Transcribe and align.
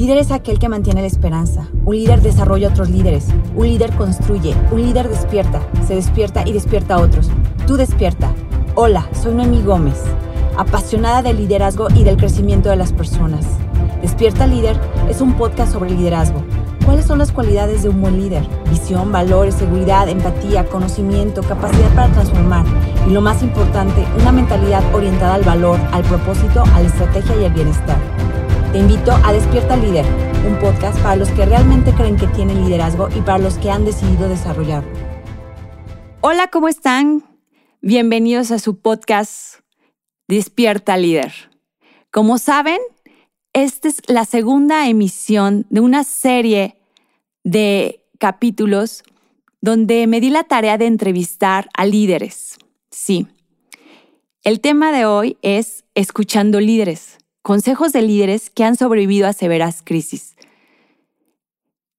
Líder 0.00 0.16
es 0.16 0.30
aquel 0.30 0.58
que 0.58 0.70
mantiene 0.70 1.02
la 1.02 1.06
esperanza. 1.06 1.68
Un 1.84 1.94
líder 1.94 2.22
desarrolla 2.22 2.68
a 2.68 2.70
otros 2.70 2.88
líderes. 2.88 3.26
Un 3.54 3.66
líder 3.66 3.94
construye. 3.96 4.56
Un 4.70 4.80
líder 4.80 5.10
despierta. 5.10 5.60
Se 5.86 5.94
despierta 5.94 6.42
y 6.48 6.54
despierta 6.54 6.94
a 6.94 7.00
otros. 7.02 7.28
Tú 7.66 7.76
despierta. 7.76 8.32
Hola, 8.76 9.06
soy 9.12 9.34
Noemí 9.34 9.60
Gómez, 9.62 10.02
apasionada 10.56 11.20
del 11.20 11.36
liderazgo 11.36 11.88
y 11.94 12.04
del 12.04 12.16
crecimiento 12.16 12.70
de 12.70 12.76
las 12.76 12.94
personas. 12.94 13.44
Despierta 14.00 14.46
Líder 14.46 14.80
es 15.10 15.20
un 15.20 15.34
podcast 15.34 15.74
sobre 15.74 15.90
liderazgo. 15.90 16.42
¿Cuáles 16.86 17.04
son 17.04 17.18
las 17.18 17.30
cualidades 17.30 17.82
de 17.82 17.90
un 17.90 18.00
buen 18.00 18.18
líder? 18.18 18.42
Visión, 18.70 19.12
valores, 19.12 19.54
seguridad, 19.54 20.08
empatía, 20.08 20.64
conocimiento, 20.64 21.42
capacidad 21.42 21.94
para 21.94 22.10
transformar 22.10 22.64
y 23.06 23.10
lo 23.10 23.20
más 23.20 23.42
importante, 23.42 24.06
una 24.18 24.32
mentalidad 24.32 24.82
orientada 24.94 25.34
al 25.34 25.42
valor, 25.42 25.78
al 25.92 26.04
propósito, 26.04 26.62
a 26.74 26.80
la 26.80 26.86
estrategia 26.88 27.36
y 27.38 27.44
al 27.44 27.52
bienestar. 27.52 28.29
Te 28.72 28.78
invito 28.78 29.10
a 29.10 29.32
Despierta 29.32 29.76
Líder, 29.76 30.06
un 30.46 30.56
podcast 30.60 30.96
para 31.02 31.16
los 31.16 31.28
que 31.30 31.44
realmente 31.44 31.92
creen 31.92 32.16
que 32.16 32.28
tienen 32.28 32.64
liderazgo 32.64 33.08
y 33.16 33.20
para 33.20 33.38
los 33.38 33.58
que 33.58 33.68
han 33.68 33.84
decidido 33.84 34.28
desarrollarlo. 34.28 34.88
Hola, 36.20 36.46
¿cómo 36.52 36.68
están? 36.68 37.24
Bienvenidos 37.80 38.52
a 38.52 38.60
su 38.60 38.78
podcast 38.78 39.56
Despierta 40.28 40.96
Líder. 40.96 41.32
Como 42.12 42.38
saben, 42.38 42.78
esta 43.52 43.88
es 43.88 44.02
la 44.06 44.24
segunda 44.24 44.86
emisión 44.86 45.66
de 45.68 45.80
una 45.80 46.04
serie 46.04 46.76
de 47.42 48.06
capítulos 48.20 49.02
donde 49.60 50.06
me 50.06 50.20
di 50.20 50.30
la 50.30 50.44
tarea 50.44 50.78
de 50.78 50.86
entrevistar 50.86 51.68
a 51.76 51.86
líderes. 51.86 52.56
Sí. 52.92 53.26
El 54.44 54.60
tema 54.60 54.92
de 54.92 55.06
hoy 55.06 55.38
es 55.42 55.84
escuchando 55.96 56.60
líderes 56.60 57.18
consejos 57.42 57.92
de 57.92 58.02
líderes 58.02 58.50
que 58.50 58.64
han 58.64 58.76
sobrevivido 58.76 59.26
a 59.26 59.32
severas 59.32 59.82
crisis. 59.82 60.36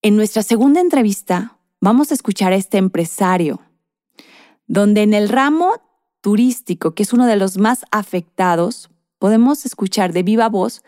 En 0.02 0.16
nuestra 0.16 0.44
segunda 0.44 0.82
entrevista 0.82 1.58
vamos 1.80 2.12
a 2.12 2.14
escuchar 2.14 2.54
a 2.54 2.56
este 2.56 2.78
empresario, 2.78 3.62
donde 4.68 5.04
en 5.04 5.14
el 5.14 5.30
ramo 5.30 5.74
turístico, 6.22 6.94
que 6.94 7.04
es 7.04 7.14
uno 7.14 7.26
de 7.26 7.36
los 7.36 7.58
más 7.58 7.86
afectados, 7.92 8.90
podemos 9.20 9.66
escuchar 9.66 10.14
de 10.14 10.24
viva 10.24 10.50
voz 10.50 10.84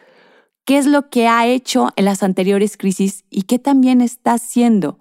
qué 0.65 0.77
es 0.77 0.85
lo 0.85 1.09
que 1.09 1.27
ha 1.27 1.45
hecho 1.47 1.89
en 1.95 2.05
las 2.05 2.23
anteriores 2.23 2.77
crisis 2.77 3.25
y 3.29 3.43
qué 3.43 3.59
también 3.59 4.01
está 4.01 4.33
haciendo 4.33 4.99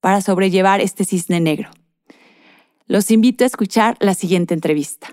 para 0.00 0.20
sobrellevar 0.20 0.80
este 0.80 1.04
cisne 1.04 1.40
negro. 1.40 1.70
Los 2.86 3.10
invito 3.10 3.44
a 3.44 3.46
escuchar 3.46 3.96
la 4.00 4.14
siguiente 4.14 4.52
entrevista. 4.52 5.08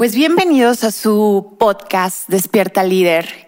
Pues 0.00 0.14
bienvenidos 0.14 0.82
a 0.82 0.92
su 0.92 1.56
podcast 1.58 2.26
Despierta 2.26 2.82
Líder. 2.82 3.46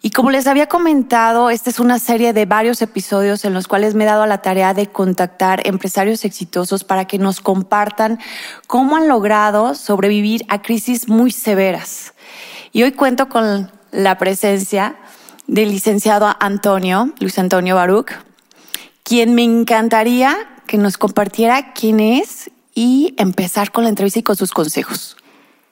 Y 0.00 0.10
como 0.10 0.30
les 0.30 0.46
había 0.46 0.68
comentado, 0.68 1.50
esta 1.50 1.70
es 1.70 1.80
una 1.80 1.98
serie 1.98 2.32
de 2.32 2.46
varios 2.46 2.80
episodios 2.82 3.44
en 3.44 3.52
los 3.52 3.66
cuales 3.66 3.96
me 3.96 4.04
he 4.04 4.06
dado 4.06 4.24
la 4.24 4.40
tarea 4.40 4.74
de 4.74 4.86
contactar 4.86 5.66
empresarios 5.66 6.24
exitosos 6.24 6.84
para 6.84 7.06
que 7.06 7.18
nos 7.18 7.40
compartan 7.40 8.20
cómo 8.68 8.94
han 8.94 9.08
logrado 9.08 9.74
sobrevivir 9.74 10.44
a 10.46 10.62
crisis 10.62 11.08
muy 11.08 11.32
severas. 11.32 12.14
Y 12.72 12.84
hoy 12.84 12.92
cuento 12.92 13.28
con 13.28 13.68
la 13.90 14.18
presencia 14.18 14.94
del 15.48 15.70
licenciado 15.70 16.32
Antonio, 16.38 17.12
Luis 17.18 17.40
Antonio 17.40 17.74
Baruch, 17.74 18.12
quien 19.02 19.34
me 19.34 19.42
encantaría 19.42 20.36
que 20.68 20.78
nos 20.78 20.96
compartiera 20.96 21.72
quién 21.72 21.98
es 21.98 22.52
y 22.72 23.16
empezar 23.18 23.72
con 23.72 23.82
la 23.82 23.90
entrevista 23.90 24.20
y 24.20 24.22
con 24.22 24.36
sus 24.36 24.52
consejos. 24.52 25.17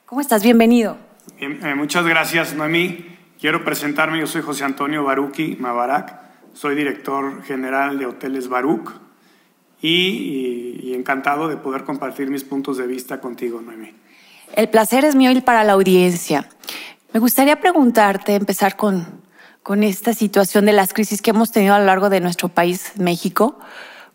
¿Cómo 0.07 0.21
estás? 0.21 0.45
Bienvenido. 0.45 0.97
Eh, 1.41 1.75
muchas 1.75 2.07
gracias, 2.07 2.55
Noemí. 2.55 3.19
Quiero 3.41 3.65
presentarme, 3.65 4.21
yo 4.21 4.29
soy 4.29 4.41
José 4.41 4.63
Antonio 4.63 5.03
Baruki 5.03 5.57
Mabarak, 5.59 6.21
soy 6.53 6.77
director 6.77 7.43
general 7.43 7.99
de 7.99 8.07
Hoteles 8.07 8.47
Baruch 8.49 8.93
y, 9.83 10.95
encantado 10.95 11.49
de 11.49 11.57
poder 11.57 11.83
compartir 11.83 12.31
mis 12.31 12.45
puntos 12.45 12.79
de 12.79 12.87
vista 12.87 13.21
contigo, 13.21 13.61
Noemí. 13.61 13.97
El 14.55 14.69
placer 14.69 15.05
es 15.05 15.17
mío 15.17 15.33
y 15.33 15.41
para 15.41 15.65
la 15.65 15.73
audiencia. 15.73 16.49
Me 17.13 17.19
gustaría 17.19 17.59
preguntarte, 17.59 18.37
empezar 18.37 18.77
con, 18.77 19.05
con 19.65 19.83
esta 19.83 20.15
situación 20.15 20.67
de 20.67 20.73
las 20.73 20.95
crisis 20.95 21.21
que 21.21 21.31
hemos 21.31 21.51
tenido 21.51 21.75
a 21.75 21.81
lo 21.81 21.87
largo 21.87 22.11
de 22.11 22.21
nuestro 22.21 22.49
país, 22.49 22.93
México. 22.97 23.59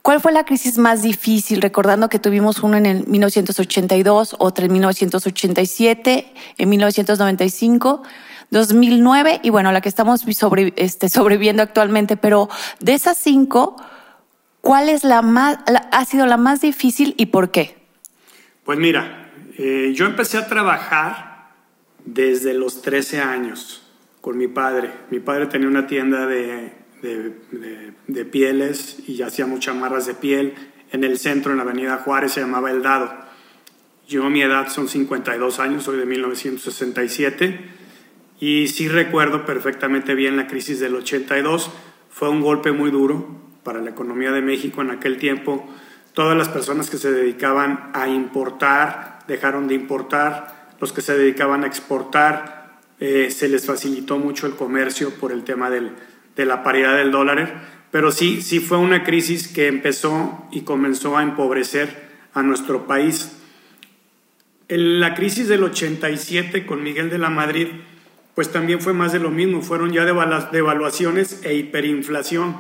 ¿Cuál 0.02 0.20
fue 0.20 0.32
la 0.32 0.46
crisis 0.46 0.80
más 0.80 1.04
difícil? 1.04 1.62
Recordando 1.62 2.10
que 2.10 2.18
tuvimos 2.18 2.64
uno 2.64 2.76
en 2.76 2.88
el 2.88 3.08
1982, 3.08 4.36
otra 4.40 4.66
en 4.66 4.74
1987, 4.74 6.34
en 6.58 6.70
1995, 6.70 8.02
2009 8.50 9.42
y 9.44 9.50
bueno, 9.52 9.72
la 9.72 9.82
que 9.82 9.90
estamos 9.90 10.26
este, 10.76 11.08
sobreviviendo 11.08 11.62
actualmente. 11.62 12.18
Pero 12.18 12.50
de 12.80 12.96
esas 12.96 13.20
cinco, 13.20 13.76
¿cuál 14.62 14.90
es 14.90 15.04
la 15.04 15.22
más, 15.22 15.60
ha 15.92 16.06
sido 16.06 16.26
la 16.26 16.38
más 16.38 16.62
difícil 16.62 17.14
y 17.18 17.28
por 17.28 17.52
qué? 17.52 17.78
Pues 18.66 18.80
mira, 18.80 19.32
eh, 19.60 19.92
yo 19.94 20.06
empecé 20.06 20.40
a 20.40 20.48
trabajar 20.48 21.52
desde 22.06 22.56
los 22.56 22.82
13 22.82 23.22
años 23.22 23.84
con 24.20 24.36
mi 24.36 24.48
padre. 24.48 24.92
Mi 25.12 25.20
padre 25.20 25.46
tenía 25.46 25.68
una 25.68 25.86
tienda 25.86 26.26
de 26.26 26.81
de, 27.02 28.26
pieles 28.26 28.98
y 29.08 29.22
hacíamos 29.22 29.60
chamarras 29.60 30.06
de 30.06 30.14
piel 30.14 30.54
en 30.92 31.04
el 31.04 31.18
centro, 31.18 31.52
en 31.52 31.58
la 31.58 31.64
avenida 31.64 31.98
Juárez, 31.98 32.34
se 32.34 32.42
llamaba 32.42 32.72
El 32.72 32.84
Dado. 32.84 33.12
Yo, 34.08 34.30
mi 34.30 34.42
edad 34.42 34.70
son 34.70 34.88
52 34.88 35.60
años, 35.60 35.84
soy 35.84 35.98
de 35.98 36.06
1967 36.06 37.60
y 38.40 38.68
sí 38.68 38.88
recuerdo 38.88 39.46
perfectamente 39.46 40.16
bien 40.16 40.38
la 40.38 40.48
crisis 40.48 40.80
del 40.80 40.96
82. 40.96 41.72
Fue 42.10 42.30
un 42.30 42.42
golpe 42.42 42.72
muy 42.72 42.92
duro 42.92 43.40
para 43.64 43.82
la 43.82 43.92
economía 43.92 44.32
de 44.32 44.42
México 44.42 44.82
en 44.82 44.92
aquel 44.92 45.18
tiempo. 45.18 45.68
Todas 46.14 46.38
las 46.38 46.50
personas 46.50 46.90
que 46.90 46.98
se 46.98 47.12
dedicaban 47.12 47.92
a 47.94 48.10
importar 48.10 49.20
dejaron 49.28 49.68
de 49.68 49.76
importar, 49.76 50.72
los 50.82 50.92
que 50.92 51.02
se 51.02 51.18
dedicaban 51.18 51.64
a 51.64 51.68
exportar 51.68 52.80
eh, 53.00 53.32
se 53.32 53.48
les 53.48 53.66
facilitó 53.66 54.20
mucho 54.20 54.46
el 54.46 54.56
comercio 54.56 55.12
por 55.12 55.32
el 55.32 55.44
tema 55.44 55.70
del, 55.70 55.92
de 56.36 56.46
la 56.46 56.64
paridad 56.64 56.96
del 56.96 57.12
dólar, 57.12 57.64
pero 57.92 58.12
sí, 58.12 58.42
sí 58.42 58.60
fue 58.60 58.78
una 58.78 59.04
crisis 59.04 59.48
que 59.48 59.68
empezó 59.68 60.48
y 60.52 60.62
comenzó 60.62 61.18
a 61.18 61.24
empobrecer 61.24 62.10
a 62.34 62.42
nuestro 62.42 62.88
país. 62.88 63.38
En 64.68 65.00
la 65.00 65.14
crisis 65.14 65.48
del 65.48 65.64
87 65.64 66.66
con 66.66 66.84
Miguel 66.84 67.10
de 67.10 67.18
la 67.18 67.30
Madrid, 67.30 67.68
pues 68.36 68.52
también 68.52 68.80
fue 68.80 68.94
más 68.94 69.12
de 69.12 69.20
lo 69.20 69.30
mismo, 69.30 69.62
fueron 69.62 69.92
ya 69.92 70.06
devaluaciones 70.06 71.42
e 71.44 71.56
hiperinflación. 71.56 72.56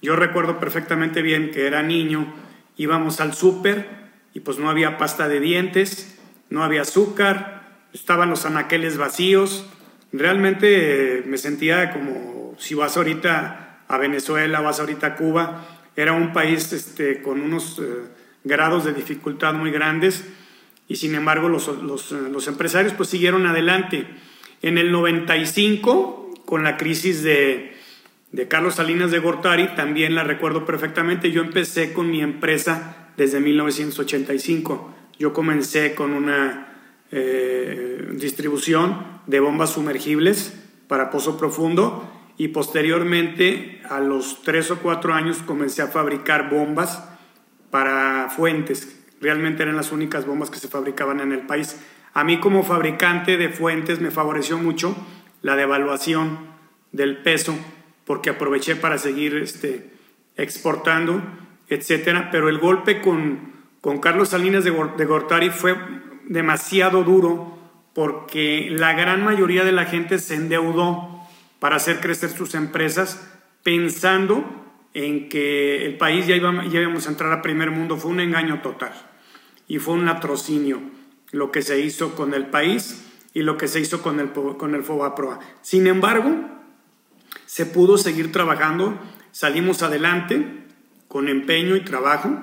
Yo 0.00 0.14
recuerdo 0.14 0.60
perfectamente 0.60 1.22
bien 1.22 1.50
que 1.50 1.66
era 1.66 1.82
niño, 1.82 2.32
íbamos 2.76 3.20
al 3.20 3.34
súper 3.34 3.88
y 4.32 4.40
pues 4.40 4.58
no 4.58 4.70
había 4.70 4.96
pasta 4.98 5.28
de 5.28 5.40
dientes, 5.40 6.16
no 6.50 6.62
había 6.62 6.82
azúcar, 6.82 7.80
estaban 7.92 8.30
los 8.30 8.46
anaqueles 8.46 8.96
vacíos. 8.96 9.68
Realmente 10.12 11.24
me 11.26 11.36
sentía 11.36 11.92
como 11.92 12.37
si 12.58 12.74
vas 12.74 12.96
ahorita 12.96 13.84
a 13.88 13.98
Venezuela, 13.98 14.60
vas 14.60 14.80
ahorita 14.80 15.08
a 15.08 15.16
Cuba, 15.16 15.66
era 15.96 16.12
un 16.12 16.32
país 16.32 16.72
este, 16.72 17.22
con 17.22 17.40
unos 17.40 17.78
eh, 17.78 17.84
grados 18.44 18.84
de 18.84 18.92
dificultad 18.92 19.54
muy 19.54 19.70
grandes 19.70 20.24
y 20.86 20.96
sin 20.96 21.14
embargo 21.14 21.48
los, 21.48 21.66
los, 21.82 22.12
eh, 22.12 22.16
empresarios 22.48 22.94
pues 22.94 23.08
siguieron 23.08 23.46
adelante. 23.46 24.06
En 24.62 24.78
el 24.78 24.92
95, 24.92 26.34
con 26.44 26.64
la 26.64 26.76
crisis 26.76 27.22
de, 27.22 27.76
de 28.32 28.48
Carlos 28.48 28.76
Salinas 28.76 29.10
de 29.10 29.18
Gortari, 29.18 29.74
también 29.74 30.14
la 30.14 30.24
recuerdo 30.24 30.64
perfectamente, 30.64 31.30
yo 31.30 31.42
empecé 31.42 31.92
con 31.92 32.10
mi 32.10 32.20
empresa 32.20 33.10
desde 33.16 33.40
1985. 33.40 34.94
Yo 35.18 35.32
comencé 35.32 35.94
con 35.94 36.12
una 36.12 36.68
eh, 37.10 38.08
distribución 38.12 39.04
de 39.26 39.40
bombas 39.40 39.70
sumergibles 39.70 40.54
para 40.86 41.10
pozo 41.10 41.36
profundo 41.36 42.17
y 42.38 42.48
posteriormente 42.48 43.82
a 43.90 43.98
los 43.98 44.42
tres 44.42 44.70
o 44.70 44.78
cuatro 44.78 45.12
años 45.12 45.38
comencé 45.44 45.82
a 45.82 45.88
fabricar 45.88 46.48
bombas 46.48 47.04
para 47.70 48.30
fuentes. 48.30 48.96
Realmente 49.20 49.64
eran 49.64 49.76
las 49.76 49.90
únicas 49.90 50.24
bombas 50.24 50.48
que 50.48 50.60
se 50.60 50.68
fabricaban 50.68 51.20
en 51.20 51.32
el 51.32 51.40
país. 51.40 51.76
A 52.14 52.22
mí 52.22 52.38
como 52.38 52.62
fabricante 52.62 53.36
de 53.36 53.48
fuentes 53.48 54.00
me 54.00 54.12
favoreció 54.12 54.56
mucho 54.56 54.96
la 55.42 55.56
devaluación 55.56 56.38
del 56.92 57.18
peso 57.18 57.58
porque 58.04 58.30
aproveché 58.30 58.76
para 58.76 58.98
seguir 58.98 59.34
este, 59.34 59.90
exportando, 60.36 61.20
etcétera. 61.68 62.30
Pero 62.30 62.48
el 62.48 62.58
golpe 62.58 63.00
con, 63.00 63.52
con 63.80 63.98
Carlos 63.98 64.28
Salinas 64.28 64.62
de, 64.62 64.70
de 64.96 65.04
Gortari 65.04 65.50
fue 65.50 65.76
demasiado 66.28 67.02
duro 67.02 67.58
porque 67.94 68.68
la 68.70 68.92
gran 68.92 69.24
mayoría 69.24 69.64
de 69.64 69.72
la 69.72 69.86
gente 69.86 70.20
se 70.20 70.36
endeudó 70.36 71.17
para 71.58 71.76
hacer 71.76 72.00
crecer 72.00 72.30
sus 72.30 72.54
empresas 72.54 73.28
pensando 73.62 74.44
en 74.94 75.28
que 75.28 75.84
el 75.84 75.96
país 75.96 76.26
ya, 76.26 76.36
íbamos 76.36 77.06
a 77.06 77.10
entrar 77.10 77.32
a 77.32 77.42
primer 77.42 77.70
mundo. 77.70 77.96
Fue 77.96 78.10
un 78.10 78.20
engaño 78.20 78.62
total 78.62 78.92
y 79.66 79.78
fue 79.78 79.94
un 79.94 80.06
latrocinio 80.06 80.80
lo 81.30 81.52
que 81.52 81.62
se 81.62 81.80
hizo 81.80 82.14
con 82.14 82.34
el 82.34 82.46
país 82.46 83.04
y 83.34 83.42
lo 83.42 83.56
que 83.56 83.68
se 83.68 83.80
hizo 83.80 84.02
con 84.02 84.18
el, 84.20 84.30
con 84.30 84.74
el 84.74 84.82
FOBAPROA. 84.82 85.40
Sin 85.60 85.86
embargo, 85.86 86.34
se 87.44 87.66
pudo 87.66 87.98
seguir 87.98 88.32
trabajando, 88.32 88.98
salimos 89.30 89.82
adelante 89.82 90.64
con 91.06 91.28
empeño 91.28 91.76
y 91.76 91.80
trabajo. 91.80 92.38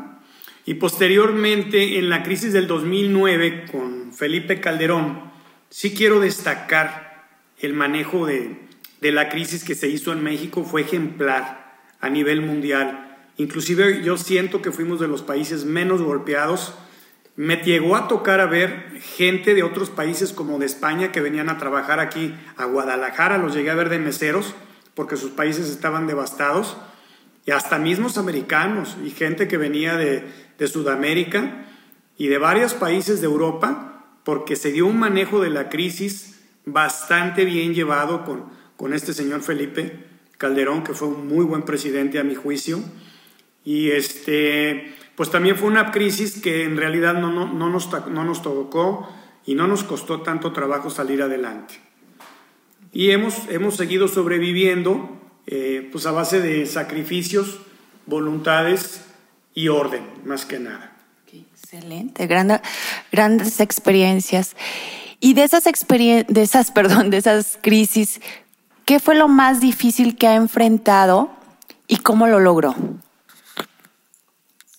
Y 0.65 0.75
posteriormente, 0.75 1.99
en 1.99 2.09
la 2.09 2.23
crisis 2.23 2.53
del 2.53 2.67
2009 2.67 3.65
con 3.71 4.13
Felipe 4.13 4.59
Calderón, 4.59 5.31
sí 5.69 5.93
quiero 5.93 6.19
destacar 6.19 7.27
el 7.59 7.73
manejo 7.73 8.25
de, 8.25 8.64
de 9.01 9.11
la 9.11 9.29
crisis 9.29 9.63
que 9.63 9.75
se 9.75 9.87
hizo 9.87 10.13
en 10.13 10.23
México, 10.23 10.63
fue 10.63 10.81
ejemplar 10.81 11.79
a 11.99 12.09
nivel 12.09 12.41
mundial. 12.41 13.17
Inclusive 13.37 14.03
yo 14.03 14.17
siento 14.17 14.61
que 14.61 14.71
fuimos 14.71 14.99
de 14.99 15.07
los 15.07 15.21
países 15.21 15.65
menos 15.65 16.01
golpeados. 16.01 16.73
Me 17.35 17.57
llegó 17.57 17.95
a 17.95 18.07
tocar 18.07 18.39
a 18.39 18.45
ver 18.45 19.01
gente 19.01 19.53
de 19.53 19.63
otros 19.63 19.89
países 19.89 20.31
como 20.31 20.57
de 20.57 20.65
España 20.65 21.11
que 21.11 21.21
venían 21.21 21.49
a 21.49 21.57
trabajar 21.57 21.99
aquí 21.99 22.33
a 22.55 22.65
Guadalajara, 22.65 23.37
los 23.37 23.53
llegué 23.53 23.71
a 23.71 23.75
ver 23.75 23.89
de 23.89 23.99
meseros 23.99 24.55
porque 24.95 25.17
sus 25.17 25.31
países 25.31 25.69
estaban 25.69 26.07
devastados 26.07 26.77
y 27.45 27.51
hasta 27.51 27.77
mismos 27.77 28.17
americanos 28.17 28.97
y 29.05 29.11
gente 29.11 29.47
que 29.47 29.57
venía 29.57 29.97
de, 29.97 30.23
Sudamérica 30.67 31.65
y 32.17 32.27
de 32.27 32.37
varios 32.37 32.73
países 32.73 33.19
de 33.19 33.27
Europa, 33.27 34.05
porque 34.23 34.55
se 34.55 34.71
dio 34.71 34.87
un 34.87 34.97
manejo 34.97 35.41
de 35.41 35.49
la 35.49 35.67
crisis 35.67 36.39
bastante 36.65 37.43
bien 37.43 37.73
llevado 37.73 38.23
con, 38.23 38.45
con 38.77 38.93
este 38.93 39.13
señor 39.13 39.41
Felipe 39.41 40.05
Calderón, 40.37 40.83
que 40.83 40.93
fue 40.93 41.07
un 41.07 41.27
muy 41.27 41.45
buen 41.45 41.63
presidente 41.63 42.19
a 42.19 42.23
mi 42.23 42.35
juicio. 42.35 42.81
Y 43.63 43.91
este, 43.91 44.95
pues 45.15 45.31
también 45.31 45.55
fue 45.55 45.67
una 45.67 45.91
crisis 45.91 46.41
que 46.41 46.63
en 46.63 46.77
realidad 46.77 47.13
no, 47.13 47.31
no, 47.31 47.51
no, 47.51 47.69
nos, 47.69 47.89
no 48.07 48.23
nos 48.23 48.41
tocó 48.41 49.09
y 49.45 49.55
no 49.55 49.67
nos 49.67 49.83
costó 49.83 50.21
tanto 50.21 50.51
trabajo 50.51 50.89
salir 50.89 51.21
adelante. 51.21 51.75
Y 52.91 53.11
hemos, 53.11 53.49
hemos 53.49 53.75
seguido 53.75 54.07
sobreviviendo 54.07 55.21
eh, 55.47 55.89
pues 55.91 56.05
a 56.05 56.11
base 56.11 56.41
de 56.41 56.65
sacrificios, 56.65 57.59
voluntades 58.05 59.01
y 59.53 59.67
orden, 59.67 60.03
más 60.25 60.45
que 60.45 60.59
nada. 60.59 60.95
Excelente, 61.33 62.27
grandes 63.11 63.59
experiencias. 63.59 64.55
Y 65.19 65.33
de 65.33 65.43
esas 65.43 65.67
experiencias, 65.67 66.33
de 66.33 66.41
esas, 66.41 66.71
perdón, 66.75 67.09
de 67.09 67.17
esas 67.17 67.57
crisis, 67.61 68.21
¿qué 68.85 68.99
fue 68.99 69.15
lo 69.15 69.27
más 69.27 69.59
difícil 69.59 70.15
que 70.17 70.27
ha 70.27 70.35
enfrentado 70.35 71.29
y 71.87 71.97
cómo 71.97 72.27
lo 72.27 72.39
logró? 72.39 72.75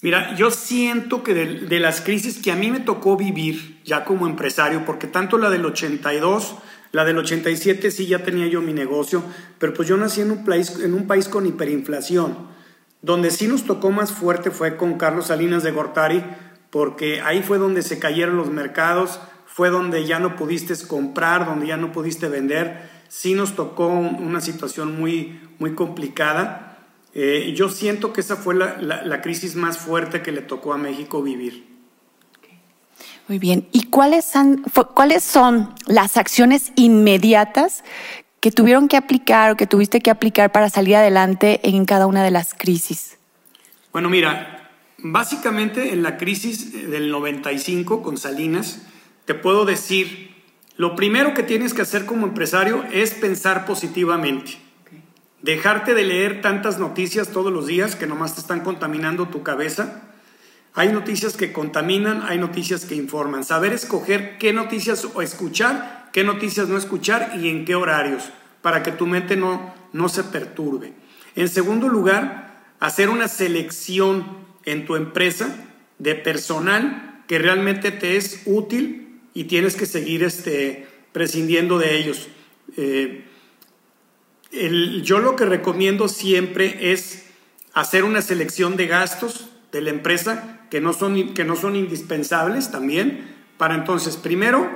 Mira, 0.00 0.34
yo 0.36 0.50
siento 0.50 1.22
que 1.22 1.34
de, 1.34 1.80
las 1.80 2.00
crisis 2.00 2.38
que 2.40 2.52
a 2.52 2.56
mí 2.56 2.70
me 2.70 2.80
tocó 2.80 3.16
vivir 3.16 3.80
ya 3.84 4.04
como 4.04 4.26
empresario, 4.26 4.84
porque 4.84 5.06
tanto 5.06 5.38
la 5.38 5.50
del 5.50 5.64
82 5.64 6.56
la 6.92 7.04
del 7.04 7.18
87 7.18 7.90
sí 7.90 8.06
ya 8.06 8.22
tenía 8.22 8.46
yo 8.46 8.62
mi 8.62 8.72
negocio, 8.72 9.22
pero 9.58 9.74
pues 9.74 9.88
yo 9.88 9.96
nací 9.96 10.20
en 10.22 10.30
un 10.30 10.44
país, 10.44 10.78
en 10.80 10.94
un 10.94 11.06
país 11.06 11.28
con 11.28 11.44
hiperinflación. 11.44 12.36
Donde 13.02 13.30
sí 13.30 13.48
nos 13.48 13.64
tocó 13.64 13.90
más 13.90 14.12
fuerte 14.12 14.50
fue 14.50 14.76
con 14.76 14.96
Carlos 14.96 15.26
Salinas 15.26 15.62
de 15.62 15.72
Gortari, 15.72 16.24
porque 16.70 17.20
ahí 17.20 17.42
fue 17.42 17.58
donde 17.58 17.82
se 17.82 17.98
cayeron 17.98 18.36
los 18.36 18.50
mercados, 18.50 19.20
fue 19.46 19.68
donde 19.68 20.06
ya 20.06 20.18
no 20.18 20.36
pudiste 20.36 20.74
comprar, 20.86 21.44
donde 21.44 21.66
ya 21.66 21.76
no 21.76 21.92
pudiste 21.92 22.28
vender. 22.28 22.88
Sí 23.08 23.34
nos 23.34 23.54
tocó 23.54 23.88
una 23.88 24.40
situación 24.40 24.98
muy, 24.98 25.40
muy 25.58 25.74
complicada. 25.74 26.78
Eh, 27.14 27.54
yo 27.56 27.68
siento 27.68 28.12
que 28.12 28.20
esa 28.20 28.36
fue 28.36 28.54
la 28.54 29.22
crisis 29.22 29.56
más 29.56 29.78
fuerte 29.78 30.22
que 30.22 30.32
le 30.32 30.42
tocó 30.42 30.72
a 30.72 30.78
México 30.78 31.22
vivir. 31.22 31.76
Muy 33.28 33.38
bien. 33.38 33.66
¿Y 33.72 33.84
cuáles 33.84 34.24
son, 34.24 34.62
cuáles 34.94 35.24
son 35.24 35.74
las 35.86 36.16
acciones 36.16 36.72
inmediatas 36.76 37.82
que 38.40 38.52
tuvieron 38.52 38.86
que 38.86 38.96
aplicar 38.96 39.50
o 39.50 39.56
que 39.56 39.66
tuviste 39.66 40.00
que 40.00 40.10
aplicar 40.10 40.52
para 40.52 40.70
salir 40.70 40.94
adelante 40.94 41.60
en 41.68 41.84
cada 41.86 42.06
una 42.06 42.22
de 42.22 42.30
las 42.30 42.54
crisis? 42.54 43.18
Bueno, 43.92 44.08
mira, 44.08 44.70
básicamente 44.98 45.92
en 45.92 46.04
la 46.04 46.16
crisis 46.16 46.72
del 46.88 47.10
95 47.10 48.02
con 48.02 48.16
Salinas, 48.16 48.82
te 49.24 49.34
puedo 49.34 49.64
decir, 49.64 50.35
lo 50.76 50.94
primero 50.96 51.34
que 51.34 51.42
tienes 51.42 51.74
que 51.74 51.82
hacer 51.82 52.06
como 52.06 52.26
empresario 52.26 52.84
es 52.92 53.12
pensar 53.12 53.64
positivamente. 53.66 54.58
Dejarte 55.42 55.94
de 55.94 56.04
leer 56.04 56.40
tantas 56.40 56.78
noticias 56.78 57.28
todos 57.28 57.52
los 57.52 57.66
días 57.66 57.96
que 57.96 58.06
nomás 58.06 58.34
te 58.34 58.40
están 58.40 58.60
contaminando 58.60 59.28
tu 59.28 59.42
cabeza 59.42 60.02
hay 60.76 60.92
noticias 60.92 61.38
que 61.38 61.54
contaminan, 61.54 62.22
hay 62.28 62.36
noticias 62.36 62.84
que 62.84 62.94
informan. 62.94 63.44
Saber 63.44 63.72
escoger 63.72 64.36
qué 64.36 64.52
noticias 64.52 65.06
o 65.14 65.22
escuchar, 65.22 66.10
qué 66.12 66.22
noticias 66.22 66.68
no 66.68 66.76
escuchar 66.76 67.32
y 67.40 67.48
en 67.48 67.64
qué 67.64 67.74
horarios, 67.74 68.24
para 68.60 68.82
que 68.82 68.92
tu 68.92 69.06
mente 69.06 69.36
no, 69.36 69.74
no 69.94 70.10
se 70.10 70.22
perturbe. 70.22 70.92
En 71.34 71.48
segundo 71.48 71.88
lugar, 71.88 72.74
hacer 72.78 73.08
una 73.08 73.26
selección 73.26 74.26
en 74.66 74.84
tu 74.84 74.96
empresa 74.96 75.48
de 75.98 76.14
personal 76.14 77.22
que 77.26 77.38
realmente 77.38 77.90
te 77.90 78.18
es 78.18 78.42
útil 78.44 79.05
y 79.36 79.44
tienes 79.44 79.76
que 79.76 79.84
seguir 79.84 80.24
este, 80.24 80.86
prescindiendo 81.12 81.78
de 81.78 81.94
ellos. 81.94 82.28
Eh, 82.78 83.22
yo 85.02 85.18
lo 85.18 85.36
que 85.36 85.44
recomiendo 85.44 86.08
siempre 86.08 86.90
es 86.92 87.26
hacer 87.74 88.04
una 88.04 88.22
selección 88.22 88.78
de 88.78 88.86
gastos 88.86 89.50
de 89.72 89.82
la 89.82 89.90
empresa 89.90 90.60
que 90.70 90.80
no 90.80 90.94
son, 90.94 91.34
que 91.34 91.44
no 91.44 91.54
son 91.54 91.76
indispensables 91.76 92.70
también, 92.70 93.36
para 93.58 93.74
entonces, 93.74 94.16
primero, 94.16 94.70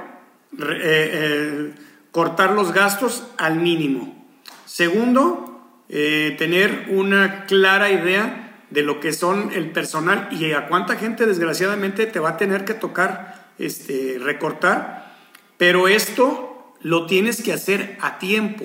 eh, 0.59 0.61
eh, 0.63 1.75
cortar 2.11 2.53
los 2.53 2.75
gastos 2.75 3.29
al 3.39 3.57
mínimo. 3.61 4.29
Segundo, 4.67 5.47
tener 5.89 6.87
una 6.91 7.47
clara 7.47 7.91
idea 7.91 8.67
de 8.69 8.83
lo 8.83 9.01
que 9.01 9.15
son 9.15 9.53
el 9.55 9.73
personal 9.73 10.29
y 10.31 10.53
a 10.53 10.69
cuánta 10.69 10.97
gente 10.97 11.25
desgraciadamente 11.25 12.07
te 12.07 12.21
va 12.21 12.31
a 12.31 12.37
tener 12.37 12.65
que 12.65 12.75
tocar 12.75 13.40
este, 13.61 14.19
recortar, 14.19 15.17
pero 15.57 15.87
esto 15.87 16.75
lo 16.81 17.07
tienes 17.07 17.43
que 17.43 17.53
hacer 17.53 17.99
a 18.01 18.19
tiempo. 18.19 18.65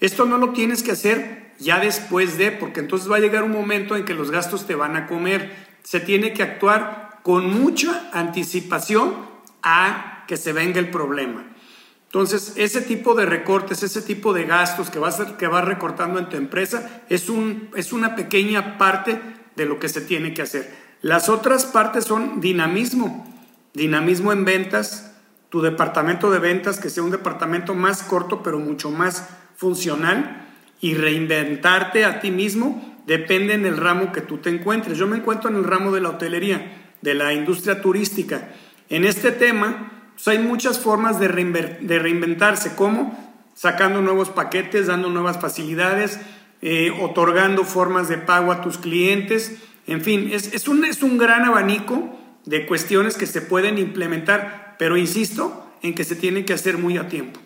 Esto 0.00 0.26
no 0.26 0.36
lo 0.36 0.50
tienes 0.50 0.82
que 0.82 0.92
hacer 0.92 1.52
ya 1.58 1.78
después 1.78 2.36
de, 2.36 2.50
porque 2.50 2.80
entonces 2.80 3.10
va 3.10 3.16
a 3.16 3.20
llegar 3.20 3.44
un 3.44 3.52
momento 3.52 3.96
en 3.96 4.04
que 4.04 4.14
los 4.14 4.30
gastos 4.30 4.66
te 4.66 4.74
van 4.74 4.96
a 4.96 5.06
comer 5.06 5.72
se 5.82 6.00
tiene 6.00 6.32
que 6.32 6.42
actuar 6.42 7.20
con 7.22 7.50
mucha 7.50 8.10
anticipación 8.12 9.14
a 9.62 10.24
que 10.26 10.36
se 10.36 10.52
venga 10.52 10.78
el 10.78 10.90
problema. 10.90 11.44
Entonces, 12.06 12.52
ese 12.56 12.82
tipo 12.82 13.14
de 13.14 13.26
recortes, 13.26 13.82
ese 13.82 14.02
tipo 14.02 14.32
de 14.32 14.44
gastos 14.44 14.90
que 14.90 14.98
vas, 14.98 15.20
que 15.38 15.46
vas 15.46 15.64
recortando 15.64 16.18
en 16.18 16.28
tu 16.28 16.36
empresa 16.36 17.02
es, 17.08 17.28
un, 17.28 17.70
es 17.74 17.92
una 17.92 18.14
pequeña 18.14 18.76
parte 18.76 19.20
de 19.56 19.66
lo 19.66 19.78
que 19.78 19.88
se 19.88 20.02
tiene 20.02 20.34
que 20.34 20.42
hacer. 20.42 20.70
Las 21.00 21.28
otras 21.28 21.64
partes 21.64 22.04
son 22.04 22.40
dinamismo, 22.40 23.31
dinamismo 23.74 24.32
en 24.32 24.44
ventas, 24.44 25.14
tu 25.48 25.60
departamento 25.60 26.30
de 26.30 26.38
ventas 26.38 26.80
que 26.80 26.90
sea 26.90 27.02
un 27.02 27.10
departamento 27.10 27.74
más 27.74 28.02
corto 28.02 28.42
pero 28.42 28.58
mucho 28.58 28.90
más 28.90 29.28
funcional 29.56 30.48
y 30.80 30.94
reinventarte 30.94 32.04
a 32.04 32.20
ti 32.20 32.30
mismo 32.30 33.00
depende 33.06 33.54
en 33.54 33.66
el 33.66 33.76
ramo 33.76 34.12
que 34.12 34.20
tú 34.20 34.38
te 34.38 34.50
encuentres. 34.50 34.98
Yo 34.98 35.06
me 35.06 35.16
encuentro 35.16 35.50
en 35.50 35.56
el 35.56 35.64
ramo 35.64 35.92
de 35.92 36.00
la 36.00 36.10
hotelería, 36.10 36.94
de 37.00 37.14
la 37.14 37.32
industria 37.32 37.80
turística. 37.80 38.48
En 38.88 39.04
este 39.04 39.30
tema 39.30 40.10
pues, 40.14 40.28
hay 40.28 40.38
muchas 40.38 40.78
formas 40.78 41.18
de, 41.18 41.28
reinventarse, 41.28 42.74
como 42.74 43.18
sacando 43.54 44.00
nuevos 44.00 44.30
paquetes, 44.30 44.86
dando 44.86 45.08
nuevas 45.08 45.40
facilidades, 45.40 46.20
eh, 46.62 46.90
otorgando 47.00 47.64
formas 47.64 48.08
de 48.08 48.18
pago 48.18 48.52
a 48.52 48.60
tus 48.60 48.78
clientes. 48.78 49.56
En 49.86 50.00
fin, 50.00 50.30
es, 50.32 50.68
un, 50.68 50.84
es 50.84 51.02
un 51.02 51.18
gran 51.18 51.44
abanico 51.44 52.18
de 52.44 52.66
cuestiones 52.66 53.16
que 53.16 53.26
se 53.26 53.40
pueden 53.40 53.78
implementar, 53.78 54.76
pero 54.78 54.96
insisto 54.96 55.66
en 55.82 55.94
que 55.94 56.04
se 56.04 56.16
tienen 56.16 56.44
que 56.44 56.52
hacer 56.52 56.78
muy 56.78 56.98
a 56.98 57.08
tiempo. 57.08 57.40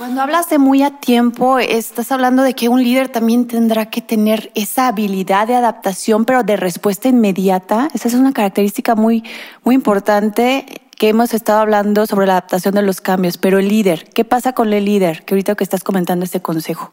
Cuando 0.00 0.22
hablas 0.22 0.48
de 0.48 0.58
muy 0.58 0.82
a 0.82 0.98
tiempo, 0.98 1.58
estás 1.58 2.10
hablando 2.10 2.42
de 2.42 2.54
que 2.54 2.70
un 2.70 2.82
líder 2.82 3.10
también 3.10 3.46
tendrá 3.46 3.90
que 3.90 4.00
tener 4.00 4.50
esa 4.54 4.86
habilidad 4.86 5.46
de 5.46 5.54
adaptación, 5.54 6.24
pero 6.24 6.42
de 6.42 6.56
respuesta 6.56 7.08
inmediata. 7.08 7.90
Esa 7.92 8.08
es 8.08 8.14
una 8.14 8.32
característica 8.32 8.94
muy, 8.94 9.24
muy 9.62 9.74
importante 9.74 10.64
que 10.96 11.10
hemos 11.10 11.34
estado 11.34 11.60
hablando 11.60 12.06
sobre 12.06 12.26
la 12.26 12.32
adaptación 12.32 12.76
de 12.76 12.82
los 12.82 13.02
cambios. 13.02 13.36
Pero 13.36 13.58
el 13.58 13.68
líder, 13.68 14.08
¿qué 14.14 14.24
pasa 14.24 14.54
con 14.54 14.72
el 14.72 14.86
líder? 14.86 15.22
Que 15.26 15.34
ahorita 15.34 15.54
que 15.54 15.64
estás 15.64 15.84
comentando 15.84 16.24
este 16.24 16.40
consejo. 16.40 16.92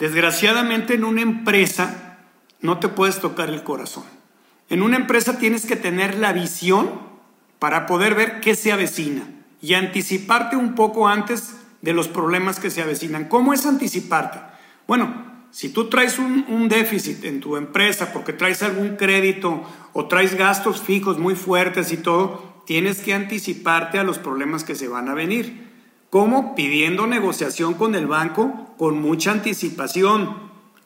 Desgraciadamente 0.00 0.94
en 0.94 1.04
una 1.04 1.22
empresa 1.22 2.18
no 2.60 2.80
te 2.80 2.88
puedes 2.88 3.20
tocar 3.20 3.50
el 3.50 3.62
corazón. 3.62 4.02
En 4.68 4.82
una 4.82 4.96
empresa 4.96 5.38
tienes 5.38 5.66
que 5.66 5.76
tener 5.76 6.16
la 6.18 6.32
visión 6.32 6.90
para 7.58 7.86
poder 7.86 8.14
ver 8.14 8.40
qué 8.40 8.54
se 8.54 8.72
avecina 8.72 9.24
y 9.60 9.74
anticiparte 9.74 10.56
un 10.56 10.74
poco 10.74 11.08
antes 11.08 11.54
de 11.82 11.92
los 11.92 12.08
problemas 12.08 12.58
que 12.58 12.70
se 12.70 12.82
avecinan. 12.82 13.28
¿Cómo 13.28 13.52
es 13.52 13.64
anticiparte? 13.64 14.40
Bueno, 14.86 15.24
si 15.50 15.68
tú 15.68 15.88
traes 15.88 16.18
un, 16.18 16.68
déficit 16.68 17.24
en 17.24 17.40
tu 17.40 17.56
empresa 17.56 18.12
porque 18.12 18.32
traes 18.32 18.62
algún 18.62 18.96
crédito 18.96 19.62
o 19.92 20.06
traes 20.06 20.34
gastos 20.34 20.82
fijos 20.82 21.18
muy 21.18 21.34
fuertes 21.34 21.92
y 21.92 21.96
todo, 21.96 22.62
tienes 22.66 23.00
que 23.00 23.14
anticiparte 23.14 23.98
a 23.98 24.04
los 24.04 24.18
problemas 24.18 24.64
que 24.64 24.74
se 24.74 24.88
van 24.88 25.08
a 25.08 25.14
venir. 25.14 25.70
¿Cómo? 26.10 26.54
Pidiendo 26.54 27.06
negociación 27.06 27.74
con 27.74 27.94
el 27.94 28.06
banco 28.06 28.74
con 28.76 29.00
mucha 29.00 29.30
anticipación, 29.30 30.36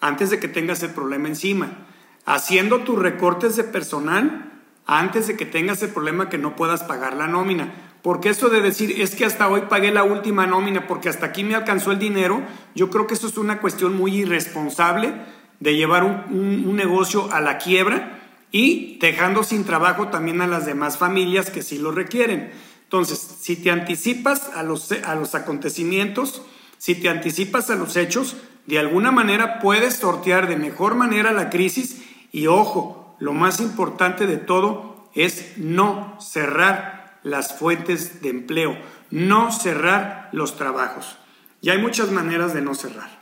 antes 0.00 0.30
de 0.30 0.38
que 0.38 0.48
tengas 0.48 0.82
el 0.82 0.90
problema 0.90 1.28
encima. 1.28 1.86
Haciendo 2.30 2.80
tus 2.84 2.96
recortes 2.96 3.56
de 3.56 3.64
personal 3.64 4.52
antes 4.86 5.26
de 5.26 5.36
que 5.36 5.46
tengas 5.46 5.82
el 5.82 5.90
problema 5.90 6.28
que 6.28 6.38
no 6.38 6.54
puedas 6.54 6.84
pagar 6.84 7.16
la 7.16 7.26
nómina. 7.26 7.72
Porque 8.02 8.28
eso 8.28 8.48
de 8.48 8.60
decir, 8.60 9.00
es 9.00 9.16
que 9.16 9.24
hasta 9.24 9.48
hoy 9.48 9.62
pagué 9.68 9.90
la 9.90 10.04
última 10.04 10.46
nómina 10.46 10.86
porque 10.86 11.08
hasta 11.08 11.26
aquí 11.26 11.42
me 11.42 11.56
alcanzó 11.56 11.90
el 11.90 11.98
dinero, 11.98 12.40
yo 12.76 12.88
creo 12.88 13.08
que 13.08 13.14
eso 13.14 13.26
es 13.26 13.36
una 13.36 13.60
cuestión 13.60 13.96
muy 13.96 14.18
irresponsable 14.18 15.12
de 15.58 15.74
llevar 15.74 16.04
un, 16.04 16.76
negocio 16.76 17.32
a 17.32 17.40
la 17.40 17.58
quiebra 17.58 18.20
y 18.52 18.96
dejando 19.00 19.42
sin 19.42 19.64
trabajo 19.64 20.06
también 20.06 20.40
a 20.40 20.46
las 20.46 20.66
demás 20.66 20.98
familias 20.98 21.50
que 21.50 21.62
sí 21.62 21.78
lo 21.78 21.90
requieren. 21.90 22.52
Entonces, 22.84 23.18
si 23.40 23.56
te 23.56 23.72
anticipas 23.72 24.50
a 24.54 24.62
los, 24.62 24.92
a 24.92 25.16
los 25.16 25.34
acontecimientos, 25.34 26.42
si 26.78 26.94
te 26.94 27.08
anticipas 27.08 27.70
a 27.70 27.74
los 27.74 27.96
hechos, 27.96 28.36
de 28.66 28.78
alguna 28.78 29.10
manera 29.10 29.58
puedes 29.58 29.96
sortear 29.96 30.48
de 30.48 30.56
mejor 30.56 30.94
manera 30.94 31.32
la 31.32 31.50
crisis 31.50 32.02
y 32.32 32.46
ojo, 32.46 33.16
lo 33.18 33.32
más 33.32 33.60
importante 33.60 34.26
de 34.26 34.36
todo 34.36 35.08
es 35.14 35.56
no 35.56 36.16
cerrar 36.20 37.18
las 37.22 37.58
fuentes 37.58 38.22
de 38.22 38.30
empleo, 38.30 38.76
no 39.10 39.52
cerrar 39.52 40.28
los 40.32 40.56
trabajos. 40.56 41.16
Y 41.60 41.70
hay 41.70 41.78
muchas 41.78 42.10
maneras 42.10 42.54
de 42.54 42.62
no 42.62 42.74
cerrar. 42.74 43.20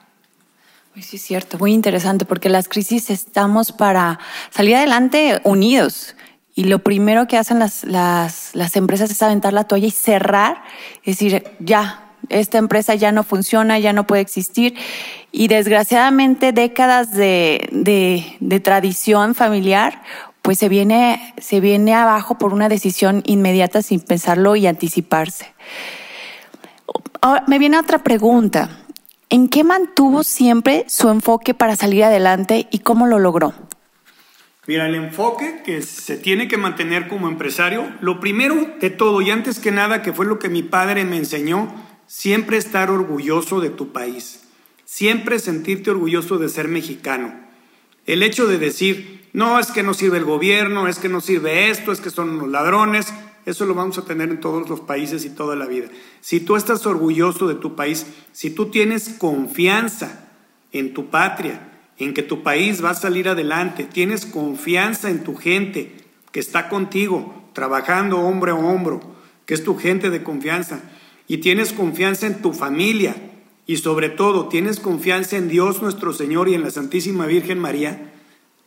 Pues 0.92 1.06
sí, 1.06 1.16
es 1.16 1.22
cierto, 1.22 1.58
muy 1.58 1.72
interesante, 1.72 2.24
porque 2.24 2.48
las 2.48 2.68
crisis 2.68 3.10
estamos 3.10 3.72
para 3.72 4.18
salir 4.50 4.76
adelante 4.76 5.40
unidos. 5.44 6.14
Y 6.54 6.64
lo 6.64 6.80
primero 6.80 7.26
que 7.26 7.36
hacen 7.36 7.58
las, 7.58 7.84
las, 7.84 8.50
las 8.54 8.76
empresas 8.76 9.10
es 9.10 9.22
aventar 9.22 9.52
la 9.52 9.64
toalla 9.64 9.86
y 9.86 9.92
cerrar, 9.92 10.62
es 11.04 11.18
decir, 11.18 11.44
ya, 11.60 12.07
esta 12.28 12.58
empresa 12.58 12.94
ya 12.94 13.12
no 13.12 13.24
funciona, 13.24 13.78
ya 13.78 13.92
no 13.92 14.06
puede 14.06 14.22
existir. 14.22 14.74
Y 15.32 15.48
desgraciadamente 15.48 16.52
décadas 16.52 17.12
de, 17.12 17.68
de, 17.72 18.36
de 18.40 18.60
tradición 18.60 19.34
familiar, 19.34 20.02
pues 20.42 20.58
se 20.58 20.68
viene, 20.68 21.34
se 21.38 21.60
viene 21.60 21.94
abajo 21.94 22.38
por 22.38 22.54
una 22.54 22.68
decisión 22.68 23.22
inmediata 23.26 23.82
sin 23.82 24.00
pensarlo 24.00 24.56
y 24.56 24.66
anticiparse. 24.66 25.52
Ahora, 27.20 27.44
me 27.46 27.58
viene 27.58 27.78
otra 27.78 27.98
pregunta. 27.98 28.70
¿En 29.30 29.48
qué 29.48 29.62
mantuvo 29.62 30.24
siempre 30.24 30.86
su 30.88 31.10
enfoque 31.10 31.52
para 31.52 31.76
salir 31.76 32.04
adelante 32.04 32.66
y 32.70 32.78
cómo 32.78 33.06
lo 33.06 33.18
logró? 33.18 33.52
Mira, 34.66 34.86
el 34.86 34.94
enfoque 34.94 35.62
que 35.64 35.82
se 35.82 36.16
tiene 36.16 36.46
que 36.46 36.56
mantener 36.56 37.08
como 37.08 37.28
empresario, 37.28 37.90
lo 38.00 38.20
primero 38.20 38.54
de 38.80 38.90
todo 38.90 39.20
y 39.22 39.30
antes 39.30 39.58
que 39.58 39.70
nada, 39.70 40.02
que 40.02 40.12
fue 40.12 40.26
lo 40.26 40.38
que 40.38 40.48
mi 40.48 40.62
padre 40.62 41.04
me 41.04 41.16
enseñó, 41.16 41.72
siempre 42.08 42.56
estar 42.56 42.90
orgulloso 42.90 43.60
de 43.60 43.70
tu 43.70 43.92
país, 43.92 44.40
siempre 44.84 45.38
sentirte 45.38 45.90
orgulloso 45.90 46.38
de 46.38 46.48
ser 46.48 46.66
mexicano. 46.66 47.32
El 48.06 48.22
hecho 48.22 48.48
de 48.48 48.58
decir, 48.58 49.28
no, 49.32 49.60
es 49.60 49.70
que 49.70 49.82
no 49.82 49.94
sirve 49.94 50.16
el 50.16 50.24
gobierno, 50.24 50.88
es 50.88 50.98
que 50.98 51.10
no 51.10 51.20
sirve 51.20 51.70
esto, 51.70 51.92
es 51.92 52.00
que 52.00 52.10
son 52.10 52.38
los 52.38 52.48
ladrones, 52.48 53.12
eso 53.44 53.66
lo 53.66 53.74
vamos 53.74 53.98
a 53.98 54.04
tener 54.04 54.30
en 54.30 54.40
todos 54.40 54.68
los 54.68 54.80
países 54.80 55.24
y 55.24 55.30
toda 55.30 55.54
la 55.54 55.66
vida. 55.66 55.88
Si 56.20 56.40
tú 56.40 56.56
estás 56.56 56.86
orgulloso 56.86 57.46
de 57.46 57.54
tu 57.54 57.76
país, 57.76 58.06
si 58.32 58.50
tú 58.50 58.70
tienes 58.70 59.10
confianza 59.10 60.28
en 60.72 60.94
tu 60.94 61.10
patria, 61.10 61.72
en 61.98 62.14
que 62.14 62.22
tu 62.22 62.42
país 62.42 62.82
va 62.82 62.90
a 62.90 62.94
salir 62.94 63.28
adelante, 63.28 63.84
tienes 63.84 64.24
confianza 64.24 65.10
en 65.10 65.24
tu 65.24 65.36
gente 65.36 65.96
que 66.32 66.40
está 66.40 66.68
contigo, 66.68 67.50
trabajando 67.52 68.18
hombro 68.18 68.52
a 68.52 68.58
hombro, 68.58 69.00
que 69.44 69.54
es 69.54 69.64
tu 69.64 69.76
gente 69.76 70.10
de 70.10 70.22
confianza, 70.22 70.80
y 71.28 71.38
tienes 71.38 71.72
confianza 71.72 72.26
en 72.26 72.42
tu 72.42 72.52
familia, 72.52 73.14
y 73.66 73.76
sobre 73.76 74.08
todo 74.08 74.48
tienes 74.48 74.80
confianza 74.80 75.36
en 75.36 75.48
Dios 75.48 75.82
nuestro 75.82 76.14
Señor 76.14 76.48
y 76.48 76.54
en 76.54 76.62
la 76.62 76.70
Santísima 76.70 77.26
Virgen 77.26 77.58
María, 77.58 78.12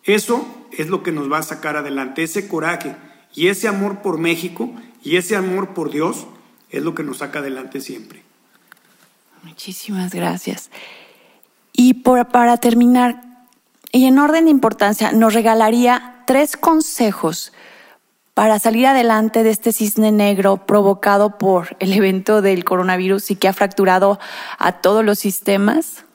eso 0.04 0.48
es 0.72 0.90
lo 0.90 1.02
que 1.02 1.12
nos 1.12 1.30
va 1.30 1.40
a 1.40 1.44
sacar 1.44 1.76
adelante, 1.76 2.24
ese 2.24 2.48
coraje 2.48 2.96
y 3.34 3.48
ese 3.48 3.68
amor 3.68 4.04
por 4.04 4.20
México 4.20 4.72
y 5.04 5.18
ese 5.18 5.36
amor 5.36 5.74
por 5.74 5.90
Dios 5.90 6.28
es 6.70 6.84
lo 6.84 6.94
que 6.94 7.04
nos 7.04 7.18
saca 7.18 7.40
adelante 7.40 7.82
siempre. 7.82 8.22
Muchísimas 9.44 10.14
gracias. 10.14 10.70
Y 11.74 11.96
para 11.96 12.58
terminar, 12.58 13.22
y 13.92 14.06
en 14.06 14.20
orden 14.20 14.46
de 14.46 14.52
importancia, 14.52 15.12
nos 15.14 15.34
regalaría 15.34 16.24
tres 16.28 16.56
consejos 16.58 17.54
para 18.34 18.60
salir 18.60 18.88
adelante 18.88 19.44
de 19.44 19.50
este 19.50 19.74
cisne 19.74 20.12
negro 20.12 20.66
provocado 20.66 21.38
por 21.38 21.76
el 21.80 21.94
evento 21.94 22.42
del 22.42 22.64
coronavirus 22.64 23.32
y 23.32 23.36
que 23.36 23.48
ha 23.48 23.54
fracturado 23.54 24.20
a 24.58 24.74
todos 24.74 25.04
los 25.04 25.20
sistemas? 25.20 26.06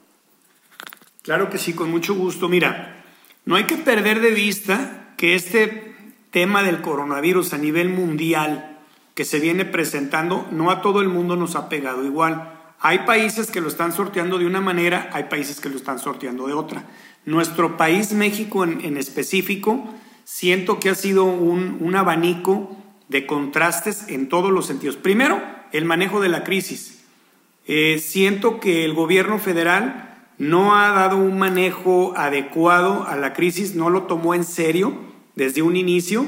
Claro 1.22 1.50
que 1.50 1.58
sí, 1.58 1.72
con 1.72 1.90
mucho 1.90 2.14
gusto. 2.14 2.48
Mira, 2.48 3.04
no 3.44 3.56
hay 3.56 3.64
que 3.64 3.76
perder 3.76 4.20
de 4.20 4.30
vista 4.30 5.12
que 5.16 5.34
este 5.34 5.94
tema 6.30 6.62
del 6.62 6.82
coronavirus 6.82 7.52
a 7.52 7.58
nivel 7.58 7.88
mundial 7.88 8.76
que 9.14 9.24
se 9.24 9.40
viene 9.40 9.64
presentando, 9.64 10.46
no 10.50 10.70
a 10.70 10.82
todo 10.82 11.00
el 11.00 11.08
mundo 11.08 11.36
nos 11.36 11.56
ha 11.56 11.70
pegado 11.70 12.04
igual. 12.04 12.52
Hay 12.80 13.00
países 13.00 13.50
que 13.50 13.62
lo 13.62 13.68
están 13.68 13.92
sorteando 13.92 14.38
de 14.38 14.44
una 14.44 14.60
manera, 14.60 15.08
hay 15.14 15.24
países 15.24 15.58
que 15.58 15.70
lo 15.70 15.76
están 15.76 15.98
sorteando 15.98 16.46
de 16.46 16.52
otra. 16.52 16.84
Nuestro 17.24 17.78
país, 17.78 18.12
México 18.12 18.62
en, 18.64 18.96
específico, 18.98 19.88
siento 20.26 20.80
que 20.80 20.90
ha 20.90 20.96
sido 20.96 21.24
un, 21.24 21.94
abanico 21.94 22.76
de 23.08 23.26
contrastes 23.26 24.08
en 24.08 24.28
todos 24.28 24.50
los 24.50 24.66
sentidos. 24.66 24.96
Primero, 24.96 25.40
el 25.72 25.84
manejo 25.84 26.20
de 26.20 26.28
la 26.28 26.42
crisis. 26.42 27.04
Eh, 27.68 28.00
siento 28.00 28.58
que 28.58 28.84
el 28.84 28.92
gobierno 28.92 29.38
federal 29.38 30.18
no 30.36 30.76
ha 30.76 30.90
dado 30.90 31.16
un 31.16 31.38
manejo 31.38 32.12
adecuado 32.16 33.06
a 33.06 33.16
la 33.16 33.34
crisis, 33.34 33.76
no 33.76 33.88
lo 33.88 34.02
tomó 34.02 34.34
en 34.34 34.44
serio 34.44 34.94
desde 35.36 35.62
un 35.62 35.76
inicio 35.76 36.26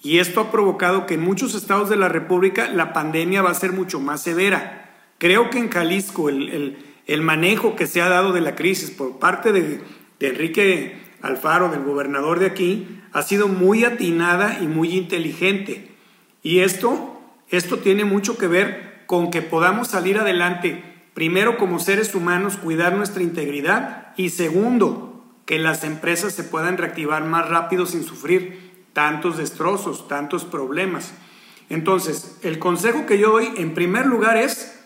y 0.00 0.18
esto 0.18 0.40
ha 0.40 0.50
provocado 0.52 1.06
que 1.06 1.14
en 1.14 1.20
muchos 1.20 1.56
estados 1.56 1.90
de 1.90 1.96
la 1.96 2.08
República 2.08 2.68
la 2.68 2.92
pandemia 2.92 3.42
va 3.42 3.50
a 3.50 3.54
ser 3.54 3.72
mucho 3.72 3.98
más 3.98 4.22
severa. 4.22 4.90
Creo 5.18 5.50
que 5.50 5.58
en 5.58 5.70
Jalisco 5.70 6.28
el, 6.28 6.76
manejo 7.20 7.74
que 7.74 7.88
se 7.88 8.00
ha 8.00 8.08
dado 8.08 8.32
de 8.32 8.40
la 8.40 8.54
crisis 8.54 8.90
por 8.92 9.18
parte 9.18 9.52
de, 9.52 9.80
Enrique 10.20 11.09
Alfaro, 11.22 11.68
del 11.68 11.82
gobernador 11.82 12.38
de 12.38 12.46
aquí, 12.46 13.00
ha 13.12 13.22
sido 13.22 13.48
muy 13.48 13.84
atinada 13.84 14.58
y 14.60 14.66
muy 14.66 14.96
inteligente. 14.96 15.90
Y 16.42 16.60
esto, 16.60 17.20
esto 17.48 17.78
tiene 17.78 18.04
mucho 18.04 18.38
que 18.38 18.46
ver 18.46 19.04
con 19.06 19.30
que 19.30 19.42
podamos 19.42 19.88
salir 19.88 20.18
adelante, 20.18 20.82
primero 21.14 21.58
como 21.58 21.80
seres 21.80 22.14
humanos, 22.14 22.56
cuidar 22.56 22.94
nuestra 22.94 23.22
integridad 23.22 24.14
y 24.16 24.30
segundo, 24.30 25.24
que 25.46 25.58
las 25.58 25.82
empresas 25.82 26.32
se 26.32 26.44
puedan 26.44 26.78
reactivar 26.78 27.24
más 27.24 27.48
rápido 27.48 27.86
sin 27.86 28.04
sufrir 28.04 28.70
tantos 28.92 29.36
destrozos, 29.36 30.06
tantos 30.08 30.44
problemas. 30.44 31.12
Entonces, 31.68 32.38
el 32.42 32.58
consejo 32.58 33.06
que 33.06 33.18
yo 33.18 33.30
doy 33.32 33.50
en 33.56 33.74
primer 33.74 34.06
lugar 34.06 34.36
es 34.36 34.78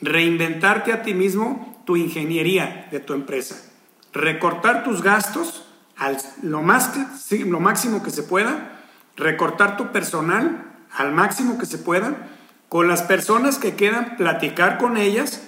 reinventarte 0.00 0.92
a 0.92 1.02
ti 1.02 1.14
mismo 1.14 1.82
tu 1.84 1.96
ingeniería 1.96 2.88
de 2.90 3.00
tu 3.00 3.12
empresa, 3.12 3.72
recortar 4.14 4.84
tus 4.84 5.02
gastos 5.02 5.66
al, 5.96 6.16
lo, 6.42 6.62
más, 6.62 6.92
lo 7.30 7.60
máximo 7.60 8.02
que 8.02 8.10
se 8.10 8.22
pueda, 8.22 8.80
recortar 9.16 9.76
tu 9.76 9.92
personal 9.92 10.64
al 10.96 11.12
máximo 11.12 11.58
que 11.58 11.66
se 11.66 11.78
pueda, 11.78 12.28
con 12.68 12.88
las 12.88 13.02
personas 13.02 13.58
que 13.58 13.74
quedan, 13.74 14.16
platicar 14.16 14.78
con 14.78 14.96
ellas 14.96 15.42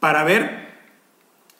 para 0.00 0.24
ver 0.24 0.72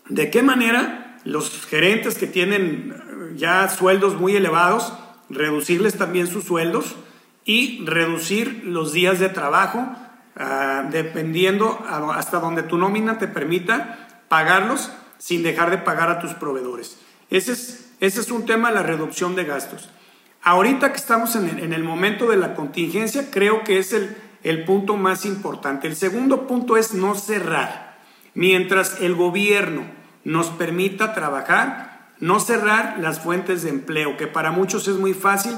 de 0.09 0.31
qué 0.31 0.43
manera 0.43 1.19
los 1.25 1.67
gerentes 1.67 2.17
que 2.17 2.27
tienen 2.27 3.35
ya 3.37 3.69
sueldos 3.69 4.15
muy 4.19 4.35
elevados, 4.37 4.95
reducirles 5.29 5.99
también 5.99 6.27
sus 6.27 6.45
sueldos 6.45 6.97
y 7.45 7.85
reducir 7.85 8.63
los 8.65 8.93
días 8.93 9.19
de 9.19 9.29
trabajo 9.29 9.95
Ah, 10.35 10.89
dependiendo 10.91 11.85
hasta 12.15 12.41
donde 12.41 12.63
tu 12.63 12.79
nómina 12.79 13.19
te 13.19 13.29
permita 13.29 14.09
pagarlos 14.29 14.91
sin 15.23 15.45
dejar 15.45 15.71
de 15.71 15.79
pagar 15.79 16.11
a 16.11 16.19
tus 16.19 16.35
proveedores. 16.35 16.99
Ese 17.31 17.53
es, 17.53 17.93
ese 18.01 18.21
es 18.21 18.33
un 18.33 18.45
tema, 18.45 18.73
la 18.73 18.83
reducción 18.83 19.37
de 19.37 19.45
gastos. 19.45 19.89
Ahorita 20.43 20.91
que 20.91 20.99
estamos 20.99 21.37
en 21.37 21.49
el, 21.49 21.59
en 21.61 21.73
el 21.73 21.85
momento 21.85 22.29
de 22.29 22.37
la 22.37 22.55
contingencia, 22.55 23.31
creo 23.31 23.63
que 23.63 23.79
es 23.79 23.93
el, 23.93 24.17
el 24.43 24.65
punto 24.65 24.97
más 24.97 25.25
importante. 25.25 25.87
El 25.87 25.95
segundo 25.95 26.49
punto 26.49 26.77
es 26.77 26.93
no 26.93 27.15
cerrar. 27.15 28.01
Mientras 28.35 29.01
el 29.01 29.15
gobierno 29.15 29.85
nos 30.25 30.49
permita 30.49 31.15
trabajar, 31.15 32.11
no 32.19 32.41
cerrar 32.41 32.97
las 32.99 33.21
fuentes 33.21 33.63
de 33.63 33.71
empleo, 33.71 34.17
que 34.17 34.27
para 34.27 34.51
muchos 34.51 34.89
es 34.89 34.97
muy 34.97 35.15
fácil, 35.15 35.57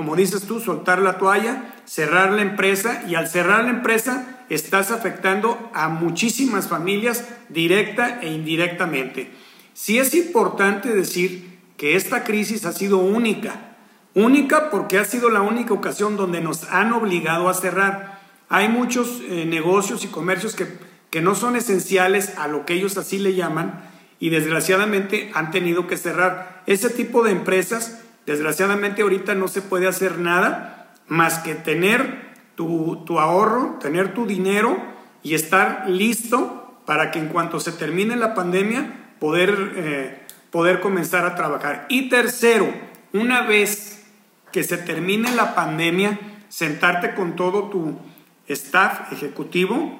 como 0.00 0.16
dices 0.16 0.44
tú, 0.44 0.60
soltar 0.60 1.02
la 1.02 1.18
toalla, 1.18 1.74
cerrar 1.84 2.32
la 2.32 2.40
empresa 2.40 3.04
y 3.06 3.16
al 3.16 3.28
cerrar 3.28 3.64
la 3.64 3.70
empresa 3.70 4.46
estás 4.48 4.90
afectando 4.92 5.58
a 5.74 5.90
muchísimas 5.90 6.68
familias 6.68 7.28
directa 7.50 8.18
e 8.22 8.32
indirectamente. 8.32 9.30
Sí 9.74 9.98
es 9.98 10.14
importante 10.14 10.88
decir 10.88 11.58
que 11.76 11.96
esta 11.96 12.24
crisis 12.24 12.64
ha 12.64 12.72
sido 12.72 12.96
única, 12.96 13.76
única 14.14 14.70
porque 14.70 14.96
ha 14.96 15.04
sido 15.04 15.28
la 15.28 15.42
única 15.42 15.74
ocasión 15.74 16.16
donde 16.16 16.40
nos 16.40 16.64
han 16.70 16.94
obligado 16.94 17.50
a 17.50 17.52
cerrar. 17.52 18.22
Hay 18.48 18.70
muchos 18.70 19.20
eh, 19.28 19.44
negocios 19.44 20.02
y 20.02 20.08
comercios 20.08 20.54
que, 20.54 20.66
que 21.10 21.20
no 21.20 21.34
son 21.34 21.56
esenciales 21.56 22.38
a 22.38 22.48
lo 22.48 22.64
que 22.64 22.72
ellos 22.72 22.96
así 22.96 23.18
le 23.18 23.34
llaman 23.34 23.82
y 24.18 24.30
desgraciadamente 24.30 25.30
han 25.34 25.50
tenido 25.50 25.86
que 25.86 25.98
cerrar. 25.98 26.62
Ese 26.64 26.88
tipo 26.88 27.22
de 27.22 27.32
empresas, 27.32 28.00
desgraciadamente 28.26 29.02
ahorita 29.02 29.34
no 29.34 29.48
se 29.48 29.62
puede 29.62 29.86
hacer 29.86 30.18
nada 30.18 30.92
más 31.08 31.40
que 31.40 31.54
tener 31.54 32.30
tu, 32.54 33.18
ahorro, 33.18 33.78
tener 33.80 34.14
tu 34.14 34.26
dinero 34.26 34.76
y 35.22 35.34
estar 35.34 35.88
listo 35.88 36.78
para 36.86 37.10
que 37.10 37.18
en 37.18 37.28
cuanto 37.28 37.58
se 37.58 37.72
termine 37.72 38.16
la 38.16 38.34
pandemia 38.34 39.14
poder, 39.18 39.72
eh, 39.76 40.26
poder 40.50 40.80
comenzar 40.80 41.24
a 41.24 41.34
trabajar. 41.34 41.86
Y 41.88 42.08
tercero, 42.08 42.72
una 43.12 43.42
vez 43.42 44.04
que 44.52 44.62
se 44.62 44.76
termine 44.76 45.34
la 45.34 45.54
pandemia, 45.54 46.18
sentarte 46.48 47.14
con 47.14 47.36
todo 47.36 47.70
tu 47.70 47.98
staff 48.46 49.12
ejecutivo 49.12 49.98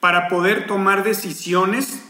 para 0.00 0.28
poder 0.28 0.66
tomar 0.66 1.04
decisiones 1.04 2.02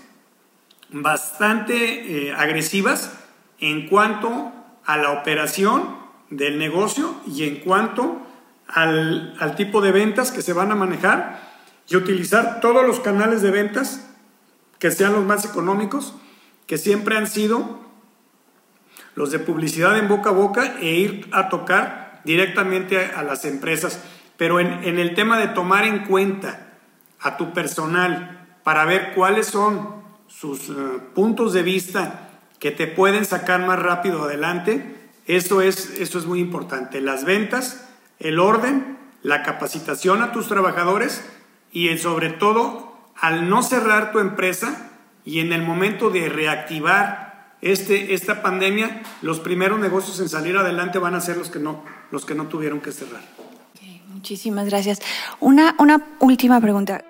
bastante 0.91 2.29
eh, 2.29 2.33
agresivas 2.33 3.13
en 3.61 3.89
cuanto 3.89 4.53
a 4.87 4.97
la 4.97 5.11
operación 5.11 5.97
del 6.31 6.59
negocio 6.59 7.15
y 7.27 7.45
en 7.45 7.57
cuanto 7.57 8.21
al, 8.67 9.35
al 9.39 9.57
tipo 9.57 9.81
de 9.81 9.93
ventas 9.93 10.33
que 10.33 10.43
se 10.43 10.53
van 10.53 10.73
a 10.73 10.75
manejar 10.75 11.41
y 11.89 11.97
utilizar 11.97 12.61
todos 12.61 12.87
los 12.87 13.01
canales 13.01 13.43
de 13.43 13.51
ventas 13.51 14.11
que 14.79 14.91
sean 14.91 15.13
los 15.13 15.25
más 15.25 15.45
económicos, 15.45 16.15
que 16.67 16.79
siempre 16.79 17.17
han 17.17 17.27
sido 17.27 17.81
los 19.15 19.31
de 19.31 19.39
publicidad 19.39 19.97
en 19.99 20.09
boca 20.09 20.31
a 20.31 20.33
boca 20.33 20.77
e 20.81 20.87
ir 20.87 21.29
a 21.33 21.49
tocar 21.49 22.21
directamente 22.25 22.99
a, 22.99 23.23
las 23.23 23.45
empresas. 23.45 24.03
Pero 24.37 24.61
en, 24.61 24.85
en, 24.85 24.99
el 24.99 25.15
tema 25.15 25.39
de 25.39 25.49
tomar 25.49 25.85
en 25.85 26.01
cuenta 26.07 26.73
a 27.21 27.37
tu 27.37 27.53
personal 27.53 28.59
para 28.65 28.85
ver 28.85 29.13
cuáles 29.15 29.47
son 29.47 30.03
sus 30.27 30.69
eh, 30.69 30.73
puntos 31.15 31.53
de 31.53 31.63
vista 31.63 32.24
que 32.65 32.71
te 32.71 32.87
pueden 32.87 33.27
sacar 33.27 33.61
más 33.67 33.79
rápido 33.79 34.23
adelante, 34.23 34.97
eso 35.27 35.61
es, 35.61 36.01
eso 36.01 36.19
es 36.19 36.25
muy 36.25 36.41
importante. 36.41 37.03
Las 37.03 37.27
ventas, 37.27 37.87
el 38.19 38.39
orden, 38.39 38.97
la 39.23 39.43
capacitación 39.43 40.23
a 40.23 40.33
tus 40.33 40.49
trabajadores 40.49 41.23
y 41.73 41.95
sobre 41.99 42.31
todo 42.31 42.97
al 43.21 43.51
no 43.51 43.63
cerrar 43.63 44.13
tu 44.13 44.19
empresa 44.19 44.93
y 45.27 45.41
en 45.41 45.53
el 45.53 45.61
momento 45.61 46.09
de 46.09 46.31
reactivar 46.31 47.53
este, 47.61 48.15
esta 48.15 48.41
pandemia, 48.41 49.03
los 49.21 49.41
primeros 49.41 49.79
negocios 49.79 50.19
en 50.21 50.31
salir 50.31 50.57
adelante 50.57 50.99
van 50.99 51.15
a 51.15 51.21
ser 51.21 51.37
los 51.37 51.51
que 51.51 51.59
no, 51.59 51.85
los 52.11 52.25
que 52.25 52.35
no 52.35 52.47
tuvieron 52.47 52.81
que 52.81 52.93
cerrar. 52.93 53.21
muchísimas 54.09 54.71
gracias. 54.71 55.01
Una, 55.39 55.77
una 55.79 56.03
última 56.19 56.63
pregunta. 56.63 57.05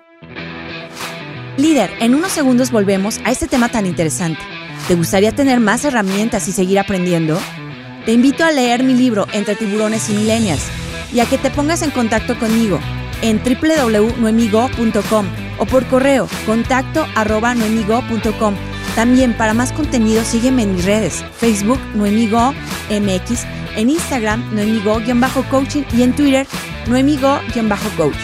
Líder, 1.55 1.91
en 2.01 2.13
unos 2.13 2.33
segundos 2.33 2.71
volvemos 2.71 3.21
a 3.23 3.31
este 3.31 3.47
tema 3.47 3.69
tan 3.69 3.85
interesante. 3.85 4.54
¿Te 4.87 4.93
gustaría 4.93 5.31
tener 5.31 5.59
más 5.59 5.83
herramientas 5.83 6.47
y 6.47 6.51
seguir 6.51 6.77
aprendiendo? 6.77 7.39
Te 8.05 8.13
invito 8.13 8.45
a 8.45 8.51
leer 8.51 8.83
mi 8.83 8.93
libro 8.93 9.25
Entre 9.33 9.55
tiburones 9.55 10.09
y 10.09 10.13
millennials 10.13 10.61
y 11.11 11.21
a 11.21 11.25
que 11.25 11.39
te 11.39 11.49
pongas 11.49 11.81
en 11.81 11.89
contacto 11.89 12.37
conmigo 12.37 12.79
en 13.23 13.41
www.noemigo.com 13.43 15.25
o 15.57 15.65
por 15.65 15.87
correo 15.87 16.27
contacto 16.45 17.07
arroba 17.15 17.55
noemigo.com. 17.55 18.55
También 18.95 19.35
para 19.35 19.55
más 19.55 19.71
contenido 19.71 20.23
sígueme 20.23 20.63
en 20.63 20.75
mis 20.75 20.85
redes, 20.85 21.25
Facebook 21.35 21.79
Noemigo 21.95 22.53
MX, 22.91 23.43
en 23.75 23.89
Instagram 23.89 24.53
Noemigo-coaching 24.53 25.83
y 25.97 26.03
en 26.03 26.15
Twitter 26.15 26.45
Noemigo-coach. 26.87 28.15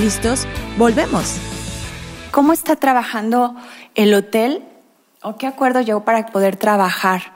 ¿Listos? 0.00 0.46
Volvemos. 0.78 1.36
¿Cómo 2.30 2.54
está 2.54 2.76
trabajando 2.76 3.54
el 3.94 4.14
hotel? 4.14 4.62
¿O 5.22 5.36
qué 5.36 5.46
acuerdo 5.46 5.80
llegó 5.80 6.04
para 6.04 6.26
poder 6.26 6.56
trabajar 6.56 7.34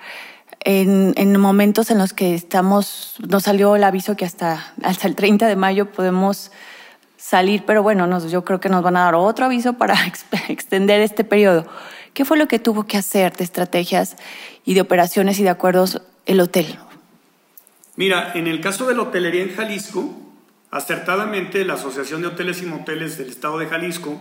en, 0.65 1.41
momentos 1.41 1.91
en 1.91 1.99
los 1.99 2.13
que 2.13 2.35
estamos, 2.35 3.17
nos 3.29 3.45
salió 3.45 3.75
el 3.75 3.85
aviso 3.85 4.17
que 4.17 4.25
hasta, 4.25 4.73
hasta 4.83 5.09
el 5.09 5.17
30 5.17 5.49
de 5.49 5.57
mayo 5.57 5.91
podemos 5.91 6.53
salir, 7.17 7.65
pero 7.67 7.83
bueno, 7.83 8.07
nos, 8.07 8.31
yo 8.31 8.45
creo 8.45 8.61
que 8.61 8.69
nos 8.69 8.83
van 8.83 8.97
a 8.97 9.05
dar 9.05 9.15
otro 9.15 9.47
aviso 9.47 9.75
para 9.75 9.97
extender 10.49 11.01
este 11.01 11.25
periodo. 11.25 11.67
¿Qué 12.15 12.25
fue 12.25 12.37
lo 12.37 12.47
que 12.47 12.59
tuvo 12.59 12.85
que 12.85 12.99
hacer 12.99 13.35
de 13.37 13.45
estrategias 13.45 14.17
y 14.65 14.75
de 14.75 14.83
operaciones 14.83 15.39
y 15.39 15.43
de 15.43 15.49
acuerdos 15.49 16.03
el 16.27 16.41
hotel? 16.41 16.79
Mira, 17.97 18.33
en 18.35 18.47
el 18.47 18.61
caso 18.61 18.87
de 18.87 18.95
la 18.95 19.03
hotelería 19.03 19.43
en 19.43 19.55
Jalisco, 19.55 20.15
acertadamente 20.71 21.65
la 21.65 21.75
Asociación 21.75 22.23
de 22.23 22.29
Hoteles 22.29 22.63
y 22.63 22.67
Moteles 22.67 23.19
del 23.19 23.29
Estado 23.29 23.59
de 23.59 23.67
Jalisco 23.67 24.21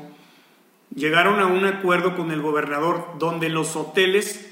llegaron 0.95 1.39
a 1.39 1.47
un 1.47 1.65
acuerdo 1.65 2.15
con 2.15 2.31
el 2.31 2.41
gobernador 2.41 3.15
donde 3.17 3.49
los 3.49 3.75
hoteles 3.75 4.49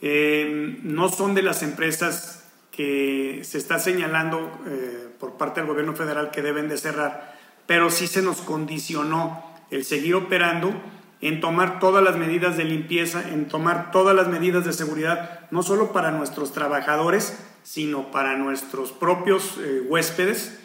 eh, 0.00 0.78
no 0.82 1.08
son 1.08 1.34
de 1.34 1.42
las 1.42 1.62
empresas 1.62 2.48
que 2.70 3.40
se 3.42 3.58
está 3.58 3.78
señalando 3.78 4.60
eh, 4.66 5.08
por 5.18 5.36
parte 5.36 5.60
del 5.60 5.68
gobierno 5.68 5.94
federal 5.96 6.30
que 6.30 6.42
deben 6.42 6.68
de 6.68 6.78
cerrar, 6.78 7.36
pero 7.66 7.90
sí 7.90 8.06
se 8.06 8.22
nos 8.22 8.40
condicionó 8.40 9.44
el 9.70 9.84
seguir 9.84 10.14
operando 10.14 10.72
en 11.20 11.40
tomar 11.40 11.80
todas 11.80 12.04
las 12.04 12.16
medidas 12.16 12.56
de 12.56 12.64
limpieza, 12.64 13.28
en 13.28 13.48
tomar 13.48 13.90
todas 13.90 14.14
las 14.14 14.28
medidas 14.28 14.64
de 14.64 14.72
seguridad, 14.72 15.40
no 15.50 15.64
solo 15.64 15.92
para 15.92 16.12
nuestros 16.12 16.52
trabajadores, 16.52 17.36
sino 17.64 18.12
para 18.12 18.36
nuestros 18.36 18.92
propios 18.92 19.58
eh, 19.60 19.82
huéspedes, 19.86 20.60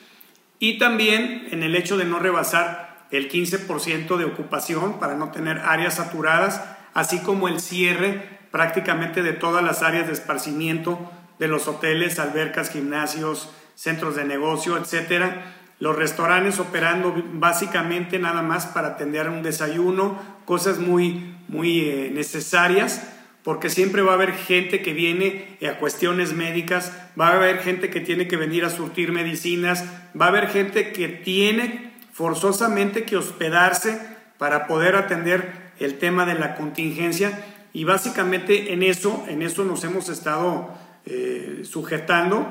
y 0.60 0.78
también 0.78 1.48
en 1.52 1.64
el 1.64 1.76
hecho 1.76 1.98
de 1.98 2.06
no 2.06 2.20
rebasar 2.20 2.93
el 3.12 3.30
15% 3.30 4.18
de 4.18 4.26
ocupación 4.26 5.00
para 5.00 5.16
no 5.16 5.32
tener 5.32 5.60
áreas 5.60 5.96
saturadas, 5.96 6.62
así 6.94 7.20
como 7.20 7.48
el 7.48 7.60
cierre 7.60 8.34
prácticamente 8.52 9.24
de 9.24 9.34
todas 9.34 9.63
las 9.63 9.82
áreas 9.82 10.08
de 10.08 10.13
esparcimiento 10.13 11.12
de 11.39 11.48
los 11.48 11.68
hoteles, 11.68 12.20
albercas, 12.20 12.70
gimnasios, 12.70 13.52
centros 13.76 14.16
de 14.16 14.26
negocio, 14.26 14.78
etcétera. 14.78 15.56
Los 15.80 15.96
restaurantes 15.96 16.60
operando 16.60 17.16
básicamente 17.34 18.20
nada 18.20 18.42
más 18.42 18.68
para 18.68 18.89
atender 18.89 19.30
un 19.30 19.44
desayuno, 19.44 20.22
cosas 20.46 20.80
muy, 20.80 21.36
muy 21.48 21.82
eh, 21.82 22.12
necesarias, 22.13 23.08
porque 23.44 23.70
siempre 23.70 24.02
va 24.02 24.12
a 24.12 24.16
haber 24.16 24.34
gente 24.34 24.82
que 24.82 24.94
viene 24.94 25.58
a 25.68 25.80
cuestiones 25.80 26.34
médicas, 26.34 26.94
va 27.20 27.30
a 27.30 27.36
haber 27.36 27.60
gente 27.60 27.89
que 27.89 28.00
tiene 28.00 28.28
que 28.28 28.38
venir 28.38 28.63
a 28.66 28.70
surtir 28.70 29.12
medicinas, 29.12 29.84
va 30.20 30.26
a 30.26 30.30
haber 30.30 30.48
gente 30.48 30.94
que 30.94 31.10
tiene 31.10 31.93
forzosamente 32.13 33.04
que 33.04 33.17
hospedarse 33.17 33.99
para 34.38 34.67
poder 34.67 34.95
atender 34.95 35.73
el 35.80 35.97
tema 35.97 36.26
de 36.26 36.36
la 36.36 36.56
contingencia. 36.56 37.43
Y 37.73 37.84
básicamente 37.84 38.71
en 38.71 38.84
eso, 38.84 39.26
en 39.28 39.41
eso 39.41 39.65
nos 39.65 39.84
hemos 39.84 40.10
estado 40.10 40.69
eh, 41.06 41.63
sujetando. 41.63 42.47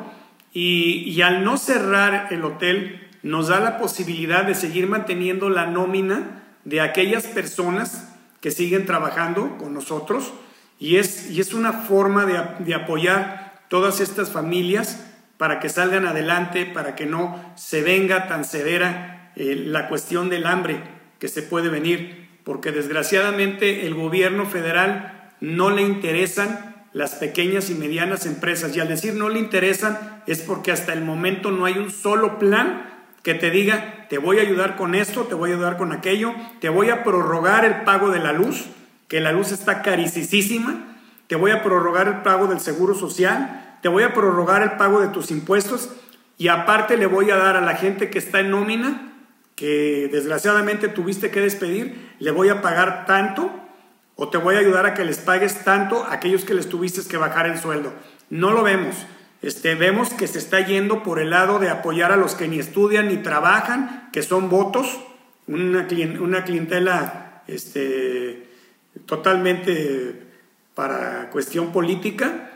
Y, 0.53 1.23
al 1.23 1.45
no 1.45 1.57
cerrar 1.57 2.29
el 2.31 2.45
hotel 2.45 3.09
nos 3.23 3.49
da 3.49 3.61
la 3.61 3.79
posibilidad 3.79 4.45
de 4.45 4.55
seguir 4.55 4.89
manteniendo 4.89 5.49
la 5.49 5.67
nómina 5.67 6.43
de 6.65 6.81
aquellas 6.81 7.27
personas 7.27 8.13
que 8.41 8.51
siguen 8.51 8.85
trabajando 8.85 9.57
con 9.59 9.73
nosotros. 9.73 10.35
Y 10.79 10.97
es, 10.97 11.31
y 11.31 11.41
es 11.41 11.55
una 11.55 11.73
forma 11.73 12.27
de, 12.27 12.65
de 12.65 12.75
apoyar 12.75 13.63
todas 13.69 14.01
estas 14.01 14.31
familias 14.31 15.07
para 15.39 15.61
que 15.61 15.69
salgan 15.69 16.07
adelante, 16.07 16.67
para 16.67 16.97
que 16.97 17.07
no 17.07 17.41
se 17.55 17.83
venga 17.83 18.27
tan 18.27 18.45
severa 18.45 19.12
eh, 19.37 19.55
la 19.57 19.89
cuestión 19.89 20.29
del 20.29 20.47
hambre 20.47 20.83
que 21.19 21.29
se 21.29 21.43
puede 21.43 21.69
venir, 21.69 22.29
porque 22.45 22.73
desgraciadamente 22.73 23.87
el 23.87 23.95
gobierno 23.95 24.47
federal 24.47 25.31
no 25.41 25.71
le 25.71 25.83
interesan 25.83 26.73
las 26.93 27.15
pequeñas 27.15 27.71
y 27.71 27.75
medianas 27.75 28.27
empresas. 28.27 28.77
Y 28.77 28.81
al 28.81 28.89
decir 28.89 29.15
no 29.15 29.29
le 29.29 29.39
interesan 29.39 30.23
es 30.27 30.41
porque 30.41 30.73
hasta 30.73 30.93
el 30.93 31.03
momento 31.03 31.51
no 31.51 31.65
hay 31.65 31.79
un 31.79 31.91
solo 31.91 32.39
plan 32.39 32.91
que 33.23 33.35
te 33.35 33.51
diga, 33.51 34.07
te 34.09 34.19
voy 34.19 34.39
a 34.39 34.43
ayudar 34.43 34.77
con 34.77 34.95
esto, 34.95 35.23
te 35.23 35.35
voy 35.35 35.51
a 35.51 35.55
ayudar 35.55 35.77
con 35.77 35.93
aquello, 35.93 36.35
te 36.61 36.69
voy 36.69 36.91
a 36.91 37.05
prorrogar 37.05 37.65
el 37.65 37.83
pago 37.83 38.11
de 38.11 38.19
la 38.19 38.33
luz, 38.33 38.67
que 39.07 39.21
la 39.21 39.33
luz 39.33 39.53
está 39.53 39.83
caricísima, 39.83 40.97
te 41.29 41.37
voy 41.37 41.53
a 41.53 41.63
prorrogar 41.63 42.09
el 42.09 42.23
pago 42.23 42.49
del 42.49 42.61
seguro 42.61 42.95
social, 42.95 43.79
te 43.81 43.89
voy 43.89 44.03
a 44.03 44.13
prorrogar 44.13 44.63
el 44.63 44.73
pago 44.73 45.01
de 45.01 45.09
tus 45.09 45.31
impuestos 45.31 45.91
y 46.37 46.49
aparte 46.49 46.97
le 46.97 47.07
voy 47.07 47.31
a 47.31 47.37
dar 47.37 47.57
a 47.57 47.61
la 47.61 47.77
gente 47.77 48.11
que 48.11 48.19
está 48.19 48.41
en 48.41 48.51
nómina 48.51 49.12
que 49.57 50.09
desgraciadamente 50.11 50.89
tuviste 50.89 51.31
que 51.31 51.41
despedir, 51.41 52.15
le 52.19 52.31
voy 52.31 52.49
a 52.49 52.63
pagar 52.63 53.07
tanto 53.07 53.51
o 54.17 54.29
te 54.29 54.39
voy 54.39 54.57
a 54.57 54.59
ayudar 54.59 54.87
a 54.87 54.95
que 54.95 55.05
les 55.05 55.19
pagues 55.19 55.65
tanto 55.65 56.05
a 56.05 56.15
aquellos 56.15 56.45
que 56.45 56.55
les 56.55 56.69
tuviste 56.69 57.03
que 57.09 57.17
bajar 57.17 57.47
el 57.47 57.59
sueldo. 57.59 57.93
No 58.31 58.53
lo 58.53 58.63
vemos. 58.63 58.95
Este, 59.43 59.75
vemos 59.75 60.11
que 60.15 60.29
se 60.29 60.39
está 60.39 60.61
yendo 60.61 61.03
por 61.03 61.19
el 61.19 61.31
lado 61.31 61.59
de 61.59 61.69
apoyar 61.69 62.13
a 62.13 62.17
los 62.17 62.35
que 62.35 62.47
ni 62.47 62.59
estudian 62.61 63.09
ni 63.09 63.17
trabajan, 63.17 64.09
que 64.13 64.23
son 64.23 64.49
votos, 64.49 65.01
una, 65.49 65.89
una 66.21 66.45
clientela 66.45 67.43
este, 67.49 68.47
totalmente 69.07 70.23
para 70.75 71.29
cuestión 71.31 71.73
política 71.73 72.51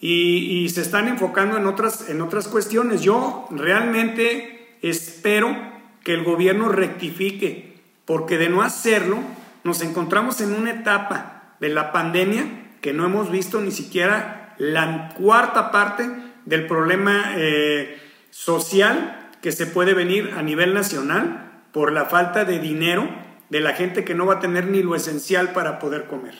y, 0.00 0.62
y, 0.64 0.68
se 0.70 0.80
están 0.80 1.08
enfocando 1.08 1.58
en 1.58 1.66
otras, 1.66 2.08
en 2.08 2.22
otras 2.22 2.48
cuestiones. 2.48 3.02
Yo 3.02 3.46
realmente 3.50 4.78
espero 4.80 5.54
que 6.02 6.14
el 6.14 6.24
gobierno 6.24 6.68
rectifique, 6.68 7.80
porque 8.04 8.38
de 8.38 8.48
no 8.48 8.62
hacerlo 8.62 9.18
nos 9.64 9.82
encontramos 9.82 10.40
en 10.40 10.54
una 10.54 10.70
etapa 10.70 11.54
de 11.60 11.68
la 11.68 11.92
pandemia 11.92 12.44
que 12.80 12.92
no 12.92 13.04
hemos 13.04 13.30
visto 13.30 13.60
ni 13.60 13.70
siquiera 13.70 14.54
la 14.58 15.10
cuarta 15.14 15.70
parte 15.70 16.10
del 16.44 16.66
problema 16.66 17.34
eh, 17.36 17.98
social 18.30 19.30
que 19.42 19.52
se 19.52 19.66
puede 19.66 19.94
venir 19.94 20.34
a 20.36 20.42
nivel 20.42 20.74
nacional 20.74 21.62
por 21.72 21.92
la 21.92 22.06
falta 22.06 22.44
de 22.44 22.58
dinero 22.58 23.08
de 23.48 23.60
la 23.60 23.74
gente 23.74 24.04
que 24.04 24.14
no 24.14 24.26
va 24.26 24.34
a 24.34 24.40
tener 24.40 24.66
ni 24.66 24.82
lo 24.82 24.94
esencial 24.94 25.52
para 25.52 25.78
poder 25.78 26.06
comer. 26.06 26.34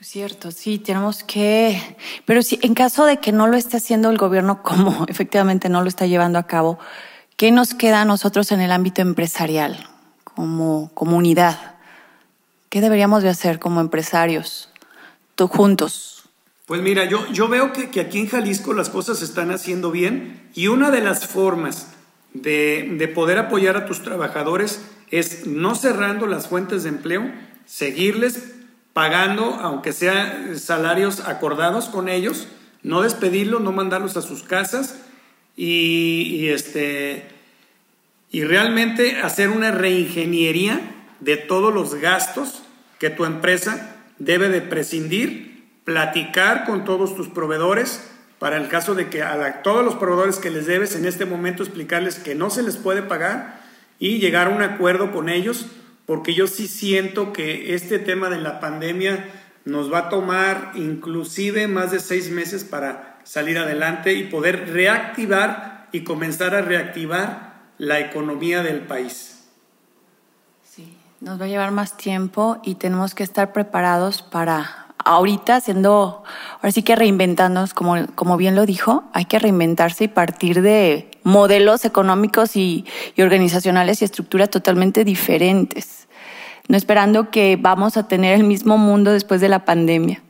Cierto, 0.00 0.50
sí, 0.50 0.80
tenemos 0.80 1.22
que, 1.22 1.80
pero 2.24 2.42
si 2.42 2.58
en 2.62 2.74
caso 2.74 3.06
de 3.06 3.18
que 3.18 3.30
no 3.30 3.46
lo 3.46 3.56
esté 3.56 3.76
haciendo 3.76 4.10
el 4.10 4.18
gobierno 4.18 4.62
como 4.62 5.04
efectivamente 5.08 5.68
no 5.68 5.82
lo 5.82 5.88
está 5.88 6.06
llevando 6.06 6.40
a 6.40 6.46
cabo, 6.46 6.80
¿qué 7.36 7.50
nos 7.50 7.74
queda 7.74 8.02
a 8.02 8.04
nosotros 8.04 8.52
en 8.52 8.60
el 8.60 8.72
ámbito 8.72 9.02
empresarial 9.02 9.88
como 10.24 10.90
comunidad? 10.94 11.76
¿Qué 12.68 12.80
deberíamos 12.80 13.22
de 13.22 13.28
hacer 13.28 13.58
como 13.58 13.80
empresarios, 13.80 14.70
tú 15.34 15.48
juntos? 15.48 16.24
Pues 16.66 16.80
mira, 16.80 17.04
yo, 17.04 17.26
yo 17.32 17.48
veo 17.48 17.72
que, 17.72 17.90
que 17.90 18.00
aquí 18.00 18.18
en 18.18 18.28
Jalisco 18.28 18.72
las 18.72 18.88
cosas 18.88 19.18
se 19.18 19.24
están 19.24 19.50
haciendo 19.50 19.90
bien 19.90 20.48
y 20.54 20.68
una 20.68 20.90
de 20.90 21.02
las 21.02 21.26
formas 21.26 21.88
de, 22.32 22.94
de 22.98 23.08
poder 23.08 23.38
apoyar 23.38 23.76
a 23.76 23.86
tus 23.86 24.02
trabajadores 24.02 24.80
es 25.10 25.46
no 25.46 25.74
cerrando 25.74 26.26
las 26.26 26.48
fuentes 26.48 26.84
de 26.84 26.88
empleo, 26.88 27.30
seguirles 27.66 28.54
pagando, 28.92 29.54
aunque 29.60 29.92
sea 29.92 30.54
salarios 30.56 31.20
acordados 31.20 31.86
con 31.86 32.08
ellos, 32.08 32.46
no 32.82 33.02
despedirlos, 33.02 33.60
no 33.60 33.72
mandarlos 33.72 34.16
a 34.16 34.22
sus 34.22 34.42
casas 34.42 34.96
y, 35.56 36.48
este, 36.48 37.24
y 38.30 38.44
realmente 38.44 39.18
hacer 39.20 39.50
una 39.50 39.70
reingeniería 39.70 40.80
de 41.20 41.36
todos 41.36 41.72
los 41.72 41.94
gastos 41.94 42.62
que 42.98 43.10
tu 43.10 43.24
empresa 43.24 43.96
debe 44.18 44.48
de 44.48 44.60
prescindir, 44.60 45.64
platicar 45.84 46.64
con 46.64 46.84
todos 46.84 47.14
tus 47.14 47.28
proveedores 47.28 48.08
para 48.38 48.56
el 48.56 48.68
caso 48.68 48.94
de 48.94 49.08
que 49.08 49.22
a 49.22 49.62
todos 49.62 49.84
los 49.84 49.94
proveedores 49.94 50.36
que 50.36 50.50
les 50.50 50.66
debes 50.66 50.96
en 50.96 51.04
este 51.04 51.26
momento 51.26 51.62
explicarles 51.62 52.16
que 52.16 52.34
no 52.34 52.50
se 52.50 52.62
les 52.62 52.76
puede 52.76 53.02
pagar 53.02 53.60
y 53.98 54.18
llegar 54.18 54.48
a 54.48 54.50
un 54.50 54.62
acuerdo 54.62 55.12
con 55.12 55.28
ellos, 55.28 55.66
porque 56.06 56.34
yo 56.34 56.48
sí 56.48 56.66
siento 56.66 57.32
que 57.32 57.74
este 57.74 58.00
tema 58.00 58.30
de 58.30 58.40
la 58.40 58.58
pandemia 58.58 59.28
nos 59.64 59.92
va 59.92 59.98
a 59.98 60.08
tomar 60.08 60.72
inclusive 60.74 61.68
más 61.68 61.92
de 61.92 62.00
seis 62.00 62.30
meses 62.30 62.64
para 62.64 63.11
salir 63.24 63.58
adelante 63.58 64.12
y 64.14 64.24
poder 64.24 64.70
reactivar 64.72 65.88
y 65.92 66.02
comenzar 66.04 66.54
a 66.54 66.62
reactivar 66.62 67.52
la 67.78 68.00
economía 68.00 68.62
del 68.62 68.80
país. 68.80 69.44
Sí, 70.64 70.96
nos 71.20 71.40
va 71.40 71.44
a 71.44 71.48
llevar 71.48 71.70
más 71.70 71.96
tiempo 71.96 72.60
y 72.62 72.76
tenemos 72.76 73.14
que 73.14 73.22
estar 73.22 73.52
preparados 73.52 74.22
para 74.22 74.82
ahorita 75.04 75.56
haciendo, 75.56 76.22
ahora 76.56 76.72
sí 76.72 76.82
que 76.82 76.96
reinventándonos, 76.96 77.74
como, 77.74 78.06
como 78.14 78.36
bien 78.36 78.54
lo 78.54 78.66
dijo, 78.66 79.04
hay 79.12 79.24
que 79.24 79.38
reinventarse 79.38 80.04
y 80.04 80.08
partir 80.08 80.62
de 80.62 81.10
modelos 81.24 81.84
económicos 81.84 82.56
y, 82.56 82.84
y 83.16 83.22
organizacionales 83.22 84.02
y 84.02 84.04
estructuras 84.04 84.50
totalmente 84.50 85.04
diferentes, 85.04 86.08
no 86.68 86.76
esperando 86.76 87.30
que 87.30 87.58
vamos 87.60 87.96
a 87.96 88.06
tener 88.08 88.34
el 88.34 88.44
mismo 88.44 88.78
mundo 88.78 89.12
después 89.12 89.40
de 89.40 89.48
la 89.48 89.64
pandemia. 89.64 90.22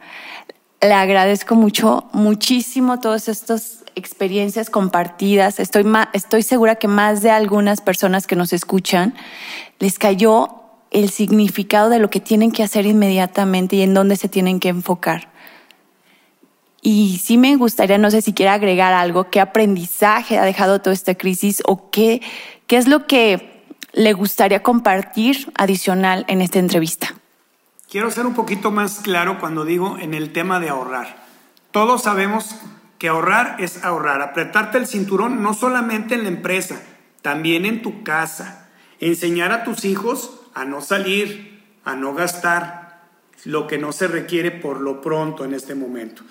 Le 0.83 0.95
agradezco 0.95 1.55
mucho, 1.55 2.09
muchísimo 2.13 2.99
todas 2.99 3.29
estas 3.29 3.85
experiencias 3.95 4.69
compartidas. 4.69 5.61
Estoy, 5.61 5.85
estoy 6.13 6.43
segura 6.43 6.75
que 6.75 6.89
más 6.89 7.23
de 7.23 7.31
algunas 7.31 7.81
personas 7.81 8.27
que 8.27 8.35
nos 8.35 8.53
escuchan 8.53 9.15
les 9.79 10.01
cayó 10.01 10.49
el 10.91 11.11
significado 11.11 11.89
de 11.89 12.01
lo 12.01 12.11
que 12.11 12.19
tienen 12.19 12.51
que 12.51 12.65
hacer 12.65 12.85
inmediatamente 12.87 13.77
y 13.77 13.83
en 13.83 13.95
dónde 13.95 14.17
se 14.17 14.29
tienen 14.29 14.59
que 14.59 14.71
enfocar. 14.71 15.29
Y 16.83 17.21
sí 17.23 17.39
me 17.39 17.55
gustaría, 17.55 17.97
no 17.97 18.11
sé 18.11 18.21
si 18.21 18.33
quiere 18.33 18.51
agregar 18.51 18.93
algo, 18.93 19.31
qué 19.31 19.41
aprendizaje 19.41 20.37
ha 20.37 20.45
dejado 20.45 20.81
toda 20.81 20.95
esta 20.95 21.15
crisis 21.15 21.63
o 21.65 21.91
qué, 21.91 22.21
qué 22.67 22.77
es 22.77 22.89
lo 22.89 23.07
que 23.07 23.63
le 23.93 24.15
gustaría 24.15 24.65
compartir 24.65 25.53
adicional 25.55 26.25
en 26.27 26.43
esta 26.43 26.59
entrevista. 26.59 27.22
Quiero 27.93 28.11
ser 28.11 28.25
un 28.25 28.33
poquito 28.33 28.71
más 28.71 29.01
claro 29.01 29.39
cuando 29.39 29.67
digo 29.67 29.99
en 30.01 30.15
el 30.15 30.33
tema 30.33 30.61
de 30.61 30.71
ahorrar. 30.71 31.27
Todos 31.73 32.05
sabemos 32.05 32.57
que 32.97 33.09
ahorrar 33.09 33.57
es 33.59 33.85
ahorrar, 33.85 34.23
apretarte 34.23 34.79
el 34.79 34.87
cinturón 34.87 35.43
no 35.43 35.53
solamente 35.53 36.15
en 36.15 36.23
la 36.23 36.31
empresa, 36.31 36.83
también 37.21 37.67
en 37.67 37.83
tu 37.83 38.03
casa, 38.03 38.71
enseñar 38.99 39.53
a 39.53 39.63
tus 39.63 39.85
hijos 39.85 40.41
a 40.55 40.65
no 40.65 40.81
salir, 40.81 41.63
a 41.85 41.95
no 41.95 42.15
gastar 42.15 43.03
lo 43.45 43.67
que 43.67 43.77
no 43.77 43.93
se 43.93 44.09
requiere 44.09 44.51
por 44.53 44.81
lo 44.81 45.03
pronto 45.03 45.45
en 45.45 45.53
este 45.53 45.75
momento. 45.75 46.23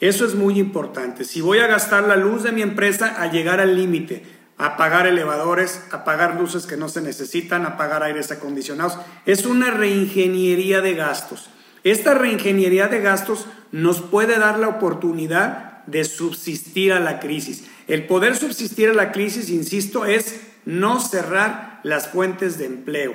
Eso 0.00 0.26
es 0.26 0.34
muy 0.34 0.58
importante. 0.58 1.22
Si 1.22 1.40
voy 1.40 1.58
a 1.60 1.68
gastar 1.68 2.02
la 2.02 2.16
luz 2.16 2.42
de 2.42 2.50
mi 2.50 2.62
empresa, 2.62 3.22
a 3.22 3.30
llegar 3.30 3.60
al 3.60 3.76
límite, 3.76 4.24
a 4.56 4.76
pagar 4.76 5.06
elevadores, 5.06 5.82
a 5.90 6.04
pagar 6.04 6.40
luces 6.40 6.66
que 6.66 6.76
no 6.76 6.88
se 6.88 7.00
necesitan, 7.00 7.66
a 7.66 7.76
pagar 7.76 8.02
aires 8.02 8.30
acondicionados. 8.30 8.98
Es 9.26 9.46
una 9.46 9.70
reingeniería 9.70 10.80
de 10.80 10.94
gastos. 10.94 11.50
Esta 11.82 12.14
reingeniería 12.14 12.88
de 12.88 13.00
gastos 13.00 13.46
nos 13.72 14.00
puede 14.00 14.38
dar 14.38 14.58
la 14.58 14.68
oportunidad 14.68 15.84
de 15.86 16.04
subsistir 16.04 16.92
a 16.92 17.00
la 17.00 17.20
crisis. 17.20 17.64
El 17.88 18.06
poder 18.06 18.36
subsistir 18.36 18.88
a 18.88 18.94
la 18.94 19.12
crisis, 19.12 19.50
insisto, 19.50 20.06
es 20.06 20.40
no 20.64 21.00
cerrar 21.00 21.80
las 21.82 22.08
fuentes 22.08 22.56
de 22.56 22.66
empleo 22.66 23.14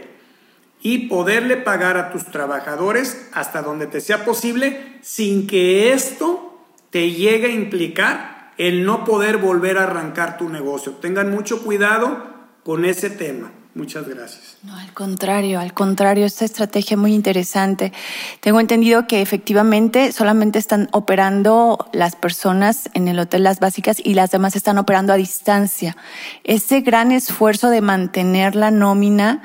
y 0.81 1.07
poderle 1.07 1.57
pagar 1.57 1.97
a 1.97 2.11
tus 2.11 2.25
trabajadores 2.25 3.29
hasta 3.33 3.61
donde 3.61 3.87
te 3.87 4.01
sea 4.01 4.23
posible 4.23 4.99
sin 5.01 5.47
que 5.47 5.91
esto 5.93 6.63
te 6.89 7.11
llegue 7.11 7.47
a 7.47 7.51
implicar 7.51 8.38
el 8.59 8.85
no 8.85 9.05
poder 9.05 9.37
volver 9.37 9.77
a 9.77 9.83
arrancar 9.83 10.37
tu 10.37 10.49
negocio. 10.49 10.91
Tengan 11.01 11.31
mucho 11.31 11.63
cuidado 11.63 12.21
con 12.63 12.83
ese 12.85 13.09
tema. 13.09 13.53
Muchas 13.73 14.07
gracias. 14.07 14.57
No, 14.63 14.75
al 14.75 14.93
contrario, 14.93 15.61
al 15.61 15.73
contrario, 15.73 16.25
esta 16.25 16.43
estrategia 16.43 16.95
es 16.95 16.99
muy 16.99 17.13
interesante. 17.13 17.93
Tengo 18.41 18.59
entendido 18.59 19.07
que 19.07 19.21
efectivamente 19.21 20.11
solamente 20.11 20.59
están 20.59 20.89
operando 20.91 21.87
las 21.93 22.17
personas 22.17 22.89
en 22.93 23.07
el 23.07 23.17
hotel 23.19 23.43
Las 23.43 23.61
Básicas 23.61 24.01
y 24.03 24.15
las 24.15 24.31
demás 24.31 24.57
están 24.57 24.77
operando 24.77 25.13
a 25.13 25.15
distancia. 25.15 25.95
Ese 26.43 26.81
gran 26.81 27.13
esfuerzo 27.13 27.69
de 27.69 27.79
mantener 27.79 28.55
la 28.55 28.71
nómina 28.71 29.41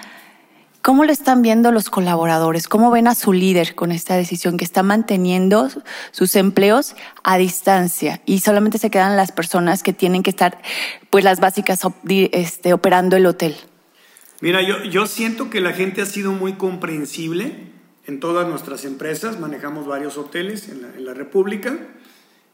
¿Cómo 0.84 1.06
lo 1.06 1.12
están 1.12 1.40
viendo 1.40 1.72
los 1.72 1.88
colaboradores? 1.88 2.68
¿Cómo 2.68 2.90
ven 2.90 3.08
a 3.08 3.14
su 3.14 3.32
líder 3.32 3.74
con 3.74 3.90
esta 3.90 4.16
decisión 4.16 4.58
que 4.58 4.66
está 4.66 4.82
manteniendo 4.82 5.70
sus 6.10 6.36
empleos 6.36 6.94
a 7.22 7.38
distancia 7.38 8.20
y 8.26 8.40
solamente 8.40 8.76
se 8.76 8.90
quedan 8.90 9.16
las 9.16 9.32
personas 9.32 9.82
que 9.82 9.94
tienen 9.94 10.22
que 10.22 10.28
estar, 10.28 10.60
pues 11.08 11.24
las 11.24 11.40
básicas, 11.40 11.80
este, 12.06 12.74
operando 12.74 13.16
el 13.16 13.24
hotel? 13.24 13.56
Mira, 14.42 14.60
yo, 14.60 14.84
yo 14.84 15.06
siento 15.06 15.48
que 15.48 15.62
la 15.62 15.72
gente 15.72 16.02
ha 16.02 16.06
sido 16.06 16.32
muy 16.32 16.52
comprensible 16.52 17.72
en 18.06 18.20
todas 18.20 18.46
nuestras 18.46 18.84
empresas, 18.84 19.40
manejamos 19.40 19.86
varios 19.86 20.18
hoteles 20.18 20.68
en 20.68 20.82
la, 20.82 20.88
en 20.88 21.06
la 21.06 21.14
República 21.14 21.78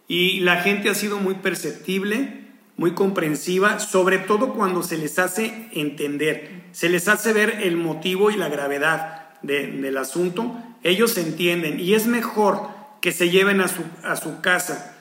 y 0.07 0.39
la 0.39 0.63
gente 0.63 0.89
ha 0.89 0.95
sido 0.95 1.19
muy 1.19 1.35
perceptible 1.35 2.40
muy 2.81 2.95
comprensiva, 2.95 3.79
sobre 3.79 4.17
todo 4.17 4.55
cuando 4.55 4.83
se 4.83 4.97
les 4.97 5.19
hace 5.19 5.69
entender, 5.73 6.63
se 6.73 6.89
les 6.89 7.09
hace 7.09 7.35
ver 7.35 7.59
el 7.63 7.77
motivo 7.77 8.31
y 8.31 8.39
la 8.39 8.49
gravedad 8.49 9.29
del 9.43 9.99
asunto, 9.99 10.57
ellos 10.83 11.19
entienden 11.19 11.79
y 11.79 11.93
es 11.93 12.07
mejor 12.07 12.69
que 13.03 13.13
se 13.13 13.29
lleven 13.29 13.61
a 13.61 13.69
su, 13.69 13.83
a 14.03 14.17
su 14.17 14.41
casa 14.41 14.97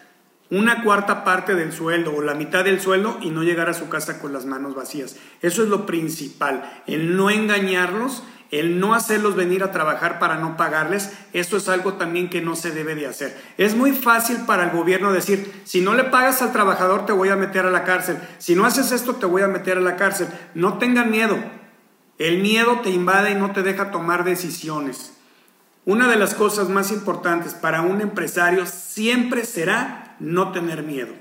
una 0.50 0.84
cuarta 0.84 1.24
parte 1.24 1.56
del 1.56 1.72
sueldo 1.72 2.14
o 2.14 2.22
la 2.22 2.34
mitad 2.34 2.66
del 2.66 2.82
sueldo 2.82 3.18
y 3.22 3.30
no 3.30 3.44
llegar 3.44 3.70
a 3.70 3.74
su 3.74 3.88
casa 3.88 4.20
con 4.20 4.34
las 4.34 4.46
manos 4.46 4.76
vacías. 4.76 5.16
Eso 5.42 5.64
es 5.64 5.70
lo 5.70 5.86
principal, 5.86 6.84
el 6.86 7.16
no 7.16 7.30
engañarlos 7.30 8.24
el 8.52 8.80
no 8.80 8.94
hacerlos 8.94 9.36
venir 9.36 9.64
a 9.64 9.72
trabajar 9.72 10.20
para 10.20 10.38
no 10.38 10.58
pagarles, 10.58 11.12
esto 11.34 11.58
es 11.58 11.70
algo 11.70 11.94
también 11.94 12.30
que 12.30 12.42
no 12.42 12.56
se 12.56 12.72
debe 12.72 12.96
de 12.96 13.08
hacer. 13.08 13.40
Es 13.58 13.76
muy 13.76 13.92
fácil 13.92 14.38
para 14.48 14.64
el 14.64 14.72
gobierno 14.72 15.12
decir, 15.12 15.62
si 15.66 15.82
no 15.82 15.94
le 15.94 16.06
pagas 16.06 16.42
al 16.42 16.52
trabajador 16.52 17.06
te 17.06 17.14
voy 17.14 17.30
a 17.30 17.36
meter 17.36 17.66
a 17.66 17.72
la 17.72 17.84
cárcel, 17.84 18.18
si 18.38 18.56
no 18.56 18.66
haces 18.66 18.92
esto 18.92 19.16
te 19.16 19.26
voy 19.26 19.44
a 19.44 19.48
meter 19.48 19.78
a 19.78 19.82
la 19.82 19.96
cárcel. 19.96 20.28
No 20.56 20.78
tengan 20.78 21.12
miedo, 21.12 21.38
el 22.18 22.42
miedo 22.42 22.80
te 22.82 22.90
invade 22.90 23.32
y 23.32 23.36
no 23.36 23.52
te 23.52 23.64
deja 23.64 23.92
tomar 23.92 24.24
decisiones. 24.24 25.14
Una 25.86 26.08
de 26.08 26.18
las 26.18 26.34
cosas 26.36 26.70
más 26.70 26.92
importantes 26.92 27.54
para 27.54 27.82
un 27.82 28.02
empresario 28.02 28.66
siempre 28.66 29.46
será 29.46 30.16
no 30.20 30.52
tener 30.52 30.84
miedo. 30.84 31.14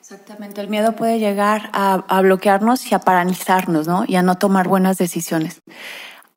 Exactamente, 0.00 0.60
el 0.60 0.68
miedo 0.68 0.96
puede 0.96 1.18
llegar 1.18 1.70
a, 1.72 2.20
bloquearnos 2.20 2.90
y 2.90 2.94
a 2.94 2.98
paralizarnos, 2.98 3.86
¿no? 3.86 4.04
Y 4.08 4.16
a 4.16 4.22
no 4.22 4.38
tomar 4.38 4.66
buenas 4.66 4.98
decisiones. 4.98 5.60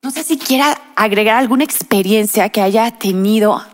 No 0.04 0.10
sé 0.10 0.22
si 0.22 0.36
quiera 0.36 0.78
agregar 0.96 1.38
alguna 1.38 1.64
experiencia 1.64 2.50
que 2.50 2.60
haya 2.60 2.98
tenido 2.98 3.64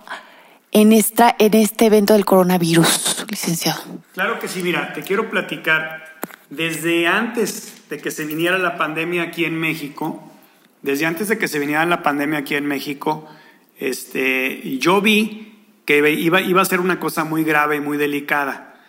en, 0.71 0.93
esta, 0.93 1.35
en 1.37 1.55
este 1.55 1.87
evento 1.87 2.13
del 2.13 2.25
coronavirus, 2.25 3.27
licenciado. 3.29 3.83
Claro 4.15 4.39
que 4.39 4.47
sí, 4.47 4.63
mira, 4.63 4.93
te 4.93 5.03
quiero 5.03 5.29
platicar. 5.29 6.05
Desde 6.49 7.09
antes 7.09 7.83
de 7.91 7.99
que 7.99 8.13
se 8.13 8.25
viniera 8.27 8.59
la 8.59 8.79
pandemia 8.79 9.25
aquí 9.25 9.45
en 9.45 9.59
México, 9.59 10.23
desde 10.83 11.05
antes 11.05 11.27
de 11.27 11.37
que 11.37 11.49
se 11.49 11.59
viniera 11.59 11.85
la 11.85 12.05
pandemia 12.05 12.39
aquí 12.39 12.55
en 12.55 12.67
México, 12.67 13.29
este, 13.81 14.79
yo 14.79 15.01
vi 15.01 15.59
que 15.85 15.99
iba, 16.13 16.41
iba 16.41 16.63
a 16.63 16.65
ser 16.65 16.79
una 16.79 17.01
cosa 17.01 17.25
muy 17.25 17.43
grave 17.43 17.75
y 17.75 17.81
muy 17.81 17.99
delicada. 17.99 18.81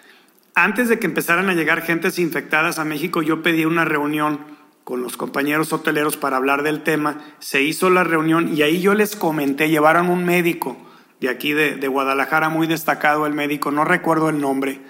Antes 0.54 0.90
de 0.90 1.00
que 1.00 1.08
empezaran 1.08 1.50
a 1.50 1.56
llegar 1.56 1.82
gentes 1.82 2.20
infectadas 2.20 2.78
a 2.78 2.86
México, 2.86 3.24
yo 3.24 3.42
pedí 3.42 3.66
una 3.66 3.84
reunión 3.84 4.51
con 4.84 5.02
los 5.02 5.18
compañeros 5.18 5.72
hoteleros 5.74 6.18
para 6.18 6.38
hablar 6.38 6.64
del 6.64 6.84
tema. 6.84 7.20
Se 7.40 7.62
hizo 7.62 7.90
la 7.90 8.04
reunión 8.04 8.56
y 8.56 8.62
ahí 8.62 8.82
yo 8.82 8.94
les 8.94 9.16
comenté, 9.16 9.70
llevaron 9.70 10.10
un 10.10 10.26
médico 10.26 10.78
de 11.22 11.30
aquí 11.30 11.54
de, 11.54 11.88
Guadalajara, 11.88 12.50
muy 12.50 12.66
destacado 12.66 13.28
el 13.28 13.34
médico, 13.34 13.70
no 13.70 13.86
recuerdo 13.86 14.30
el 14.30 14.42
nombre. 14.42 14.82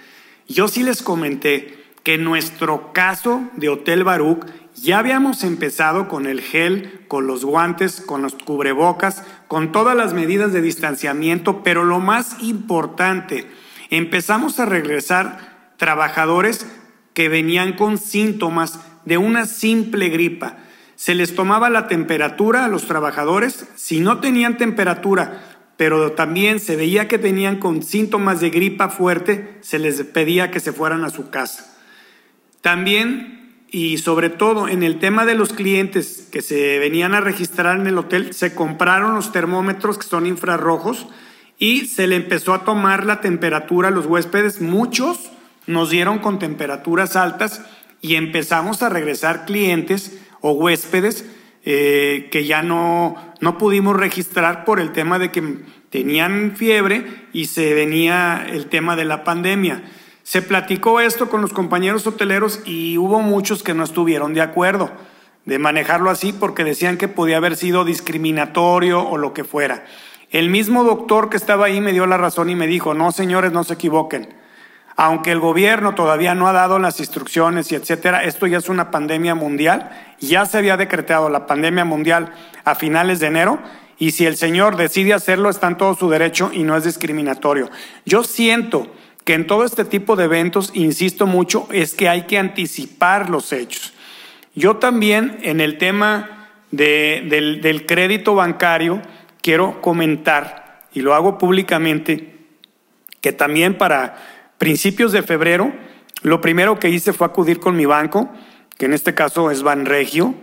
Yo 0.47 0.69
sí 0.69 0.81
les 0.81 1.01
comenté 1.01 1.77
que 2.03 2.17
nuestro 2.17 2.93
caso 2.93 3.43
de 3.57 3.67
Hotel 3.67 4.05
Baruch 4.05 4.45
ya 4.73 4.99
habíamos 4.99 5.43
empezado 5.43 6.07
con 6.07 6.25
el 6.25 6.39
gel, 6.39 7.03
con 7.09 7.27
los 7.27 7.43
guantes, 7.43 7.99
con 7.99 8.21
los 8.21 8.35
cubrebocas, 8.35 9.23
con 9.49 9.73
todas 9.73 9.95
las 9.95 10.13
medidas 10.13 10.53
de 10.53 10.61
distanciamiento, 10.61 11.63
pero 11.63 11.83
lo 11.83 11.99
más 11.99 12.41
importante, 12.41 13.45
empezamos 13.89 14.59
a 14.61 14.65
regresar 14.65 15.73
trabajadores 15.75 16.65
que 17.13 17.29
venían 17.29 17.73
con 17.73 17.97
síntomas 17.97 18.79
de 19.05 19.17
una 19.17 19.45
simple 19.45 20.09
gripa. 20.09 20.57
Se 20.95 21.15
les 21.15 21.35
tomaba 21.35 21.69
la 21.69 21.87
temperatura 21.87 22.65
a 22.65 22.67
los 22.67 22.85
trabajadores, 22.85 23.67
si 23.75 23.99
no 23.99 24.19
tenían 24.19 24.57
temperatura, 24.57 25.41
pero 25.77 26.11
también 26.11 26.59
se 26.59 26.75
veía 26.75 27.07
que 27.07 27.17
tenían 27.17 27.57
con 27.57 27.81
síntomas 27.81 28.39
de 28.39 28.51
gripa 28.51 28.89
fuerte, 28.89 29.57
se 29.61 29.79
les 29.79 30.01
pedía 30.03 30.51
que 30.51 30.59
se 30.59 30.73
fueran 30.73 31.03
a 31.03 31.09
su 31.09 31.29
casa. 31.29 31.75
También 32.61 33.41
y 33.71 33.99
sobre 33.99 34.29
todo 34.29 34.67
en 34.67 34.83
el 34.83 34.99
tema 34.99 35.25
de 35.25 35.33
los 35.33 35.53
clientes 35.53 36.27
que 36.29 36.41
se 36.41 36.77
venían 36.77 37.13
a 37.13 37.21
registrar 37.21 37.79
en 37.79 37.87
el 37.87 37.97
hotel, 37.97 38.33
se 38.33 38.53
compraron 38.53 39.15
los 39.15 39.31
termómetros 39.31 39.97
que 39.97 40.05
son 40.05 40.25
infrarrojos 40.25 41.07
y 41.57 41.85
se 41.85 42.05
le 42.05 42.17
empezó 42.17 42.53
a 42.53 42.65
tomar 42.65 43.05
la 43.05 43.21
temperatura 43.21 43.87
a 43.87 43.91
los 43.91 44.07
huéspedes. 44.07 44.59
Muchos 44.59 45.31
nos 45.67 45.89
dieron 45.89 46.19
con 46.19 46.39
temperaturas 46.39 47.15
altas 47.15 47.61
y 48.01 48.15
empezamos 48.15 48.81
a 48.81 48.89
regresar 48.89 49.45
clientes 49.45 50.19
o 50.41 50.51
huéspedes 50.51 51.25
eh, 51.63 52.29
que 52.31 52.45
ya 52.45 52.63
no, 52.63 53.15
no 53.39 53.57
pudimos 53.57 53.95
registrar 53.95 54.65
por 54.65 54.79
el 54.79 54.91
tema 54.91 55.19
de 55.19 55.31
que 55.31 55.59
tenían 55.89 56.53
fiebre 56.55 57.05
y 57.33 57.45
se 57.45 57.73
venía 57.73 58.47
el 58.49 58.67
tema 58.67 58.95
de 58.95 59.05
la 59.05 59.23
pandemia. 59.23 59.83
Se 60.23 60.41
platicó 60.41 60.99
esto 60.99 61.29
con 61.29 61.41
los 61.41 61.53
compañeros 61.53 62.07
hoteleros 62.07 62.61
y 62.65 62.97
hubo 62.97 63.21
muchos 63.21 63.63
que 63.63 63.73
no 63.73 63.83
estuvieron 63.83 64.33
de 64.33 64.41
acuerdo 64.41 64.91
de 65.45 65.59
manejarlo 65.59 66.09
así 66.09 66.33
porque 66.33 66.63
decían 66.63 66.97
que 66.97 67.07
podía 67.07 67.37
haber 67.37 67.55
sido 67.55 67.83
discriminatorio 67.83 69.01
o 69.07 69.17
lo 69.17 69.33
que 69.33 69.43
fuera. 69.43 69.85
El 70.29 70.49
mismo 70.49 70.83
doctor 70.83 71.29
que 71.29 71.37
estaba 71.37 71.65
ahí 71.65 71.81
me 71.81 71.91
dio 71.91 72.05
la 72.05 72.17
razón 72.17 72.49
y 72.49 72.55
me 72.55 72.67
dijo, 72.67 72.93
no 72.93 73.11
señores, 73.11 73.51
no 73.51 73.63
se 73.63 73.73
equivoquen. 73.73 74.29
Aunque 75.03 75.31
el 75.31 75.39
gobierno 75.39 75.95
todavía 75.95 76.35
no 76.35 76.47
ha 76.47 76.53
dado 76.53 76.77
las 76.77 76.99
instrucciones 76.99 77.71
y 77.71 77.75
etcétera, 77.75 78.23
esto 78.23 78.45
ya 78.45 78.59
es 78.59 78.69
una 78.69 78.91
pandemia 78.91 79.33
mundial, 79.33 79.89
ya 80.19 80.45
se 80.45 80.59
había 80.59 80.77
decretado 80.77 81.27
la 81.27 81.47
pandemia 81.47 81.83
mundial 81.85 82.31
a 82.65 82.75
finales 82.75 83.19
de 83.19 83.25
enero 83.25 83.57
y 83.97 84.11
si 84.11 84.27
el 84.27 84.37
señor 84.37 84.75
decide 84.75 85.15
hacerlo 85.15 85.49
está 85.49 85.65
en 85.69 85.77
todo 85.77 85.95
su 85.95 86.07
derecho 86.07 86.51
y 86.53 86.61
no 86.61 86.77
es 86.77 86.83
discriminatorio. 86.83 87.71
Yo 88.05 88.23
siento 88.23 88.93
que 89.25 89.33
en 89.33 89.47
todo 89.47 89.65
este 89.65 89.85
tipo 89.85 90.15
de 90.15 90.25
eventos, 90.25 90.69
insisto 90.75 91.25
mucho, 91.25 91.67
es 91.71 91.95
que 91.95 92.07
hay 92.07 92.27
que 92.27 92.37
anticipar 92.37 93.31
los 93.31 93.51
hechos. 93.53 93.93
Yo 94.53 94.75
también 94.75 95.39
en 95.41 95.61
el 95.61 95.79
tema 95.79 96.51
del, 96.69 97.85
crédito 97.87 98.35
bancario 98.35 99.01
quiero 99.41 99.81
comentar, 99.81 100.83
y 100.93 101.01
lo 101.01 101.15
hago 101.15 101.39
públicamente, 101.39 102.35
que 103.19 103.33
también 103.33 103.79
para 103.79 104.40
principios 104.61 105.11
de 105.11 105.23
febrero, 105.23 105.73
lo 106.21 106.39
primero 106.39 106.77
que 106.77 106.91
hice 106.91 107.13
fue 107.13 107.25
acudir 107.25 107.59
con 107.59 107.75
mi 107.75 107.87
banco, 107.87 108.29
que 108.77 108.85
en 108.85 108.93
este 108.93 109.15
caso 109.15 109.49
es 109.49 109.63
Banregio, 109.63 110.35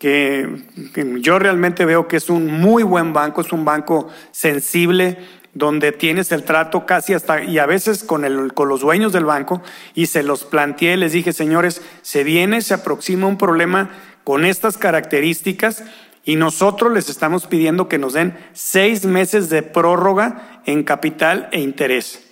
que, 0.00 0.64
que 0.92 1.20
yo 1.20 1.38
realmente 1.38 1.84
veo 1.84 2.08
que 2.08 2.16
es 2.16 2.28
un 2.28 2.60
muy 2.60 2.82
buen 2.82 3.12
banco, 3.12 3.40
es 3.40 3.52
un 3.52 3.64
banco 3.64 4.08
sensible, 4.32 5.16
donde 5.54 5.92
tienes 5.92 6.32
el 6.32 6.42
trato 6.42 6.86
casi 6.86 7.14
hasta, 7.14 7.44
y 7.44 7.60
a 7.60 7.66
veces 7.66 8.02
con, 8.02 8.24
el, 8.24 8.52
con 8.52 8.68
los 8.68 8.80
dueños 8.80 9.12
del 9.12 9.26
banco, 9.26 9.62
y 9.94 10.06
se 10.06 10.24
los 10.24 10.42
planteé, 10.42 10.96
les 10.96 11.12
dije, 11.12 11.32
señores, 11.32 11.82
se 12.02 12.24
viene, 12.24 12.62
se 12.62 12.74
aproxima 12.74 13.28
un 13.28 13.38
problema 13.38 13.90
con 14.24 14.44
estas 14.44 14.76
características, 14.76 15.84
y 16.24 16.34
nosotros 16.34 16.92
les 16.92 17.08
estamos 17.08 17.46
pidiendo 17.46 17.86
que 17.88 17.98
nos 17.98 18.14
den 18.14 18.36
seis 18.54 19.06
meses 19.06 19.50
de 19.50 19.62
prórroga 19.62 20.60
en 20.66 20.82
capital 20.82 21.48
e 21.52 21.60
interés, 21.60 22.31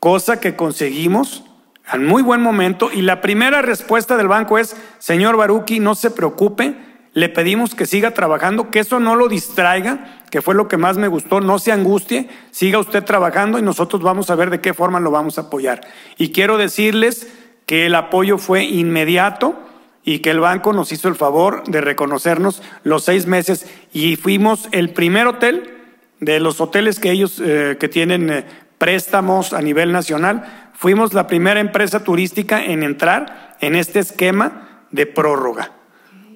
cosa 0.00 0.40
que 0.40 0.56
conseguimos 0.56 1.44
en 1.92 2.06
muy 2.06 2.22
buen 2.22 2.42
momento, 2.42 2.90
y 2.92 3.02
la 3.02 3.20
primera 3.20 3.62
respuesta 3.62 4.16
del 4.16 4.28
banco 4.28 4.58
es, 4.58 4.76
señor 4.98 5.36
Baruki, 5.36 5.80
no 5.80 5.94
se 5.94 6.10
preocupe, 6.10 6.76
le 7.14 7.28
pedimos 7.30 7.74
que 7.74 7.86
siga 7.86 8.12
trabajando, 8.12 8.70
que 8.70 8.80
eso 8.80 9.00
no 9.00 9.16
lo 9.16 9.28
distraiga, 9.28 10.22
que 10.30 10.42
fue 10.42 10.54
lo 10.54 10.68
que 10.68 10.76
más 10.76 10.98
me 10.98 11.08
gustó, 11.08 11.40
no 11.40 11.58
se 11.58 11.72
angustie, 11.72 12.28
siga 12.50 12.78
usted 12.78 13.04
trabajando 13.04 13.58
y 13.58 13.62
nosotros 13.62 14.02
vamos 14.02 14.28
a 14.28 14.34
ver 14.34 14.50
de 14.50 14.60
qué 14.60 14.74
forma 14.74 15.00
lo 15.00 15.10
vamos 15.10 15.38
a 15.38 15.42
apoyar. 15.42 15.80
Y 16.18 16.32
quiero 16.32 16.58
decirles 16.58 17.26
que 17.64 17.86
el 17.86 17.94
apoyo 17.94 18.38
fue 18.38 18.64
inmediato 18.64 19.58
y 20.04 20.20
que 20.20 20.30
el 20.30 20.40
banco 20.40 20.72
nos 20.72 20.92
hizo 20.92 21.08
el 21.08 21.16
favor 21.16 21.64
de 21.64 21.80
reconocernos 21.80 22.62
los 22.84 23.04
seis 23.04 23.26
meses 23.26 23.66
y 23.92 24.16
fuimos 24.16 24.68
el 24.72 24.90
primer 24.90 25.26
hotel 25.26 25.74
de 26.20 26.40
los 26.40 26.60
hoteles 26.60 27.00
que 27.00 27.10
ellos 27.10 27.42
eh, 27.44 27.76
que 27.80 27.88
tienen 27.88 28.30
eh, 28.30 28.44
préstamos 28.78 29.52
a 29.52 29.60
nivel 29.60 29.92
nacional, 29.92 30.70
fuimos 30.72 31.12
la 31.12 31.26
primera 31.26 31.60
empresa 31.60 32.04
turística 32.04 32.64
en 32.64 32.82
entrar 32.82 33.56
en 33.60 33.74
este 33.74 33.98
esquema 33.98 34.84
de 34.90 35.06
prórroga. 35.06 35.72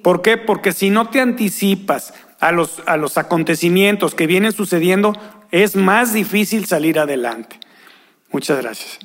¿Por 0.03 0.21
qué? 0.21 0.37
Porque 0.37 0.73
si 0.73 0.89
no 0.89 1.09
te 1.09 1.21
anticipas 1.21 2.13
a 2.39 2.51
los, 2.51 2.83
a 2.85 2.97
los 2.97 3.17
acontecimientos 3.17 4.15
que 4.15 4.27
vienen 4.27 4.51
sucediendo, 4.51 5.13
es 5.51 5.75
más 5.75 6.13
difícil 6.13 6.65
salir 6.65 6.99
adelante. 6.99 7.59
Muchas 8.31 8.61
gracias. 8.61 8.99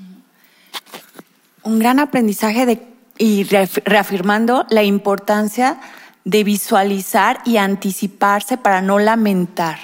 Un 1.62 1.78
gran 1.78 2.00
aprendizaje 2.00 2.66
de, 2.66 2.82
y 3.18 3.44
reafirmando 3.44 4.66
la 4.70 4.82
importancia 4.82 5.78
de 6.24 6.44
visualizar 6.44 7.40
y 7.44 7.58
anticiparse 7.58 8.58
para 8.58 8.82
no 8.82 8.98
lamentar. 8.98 9.78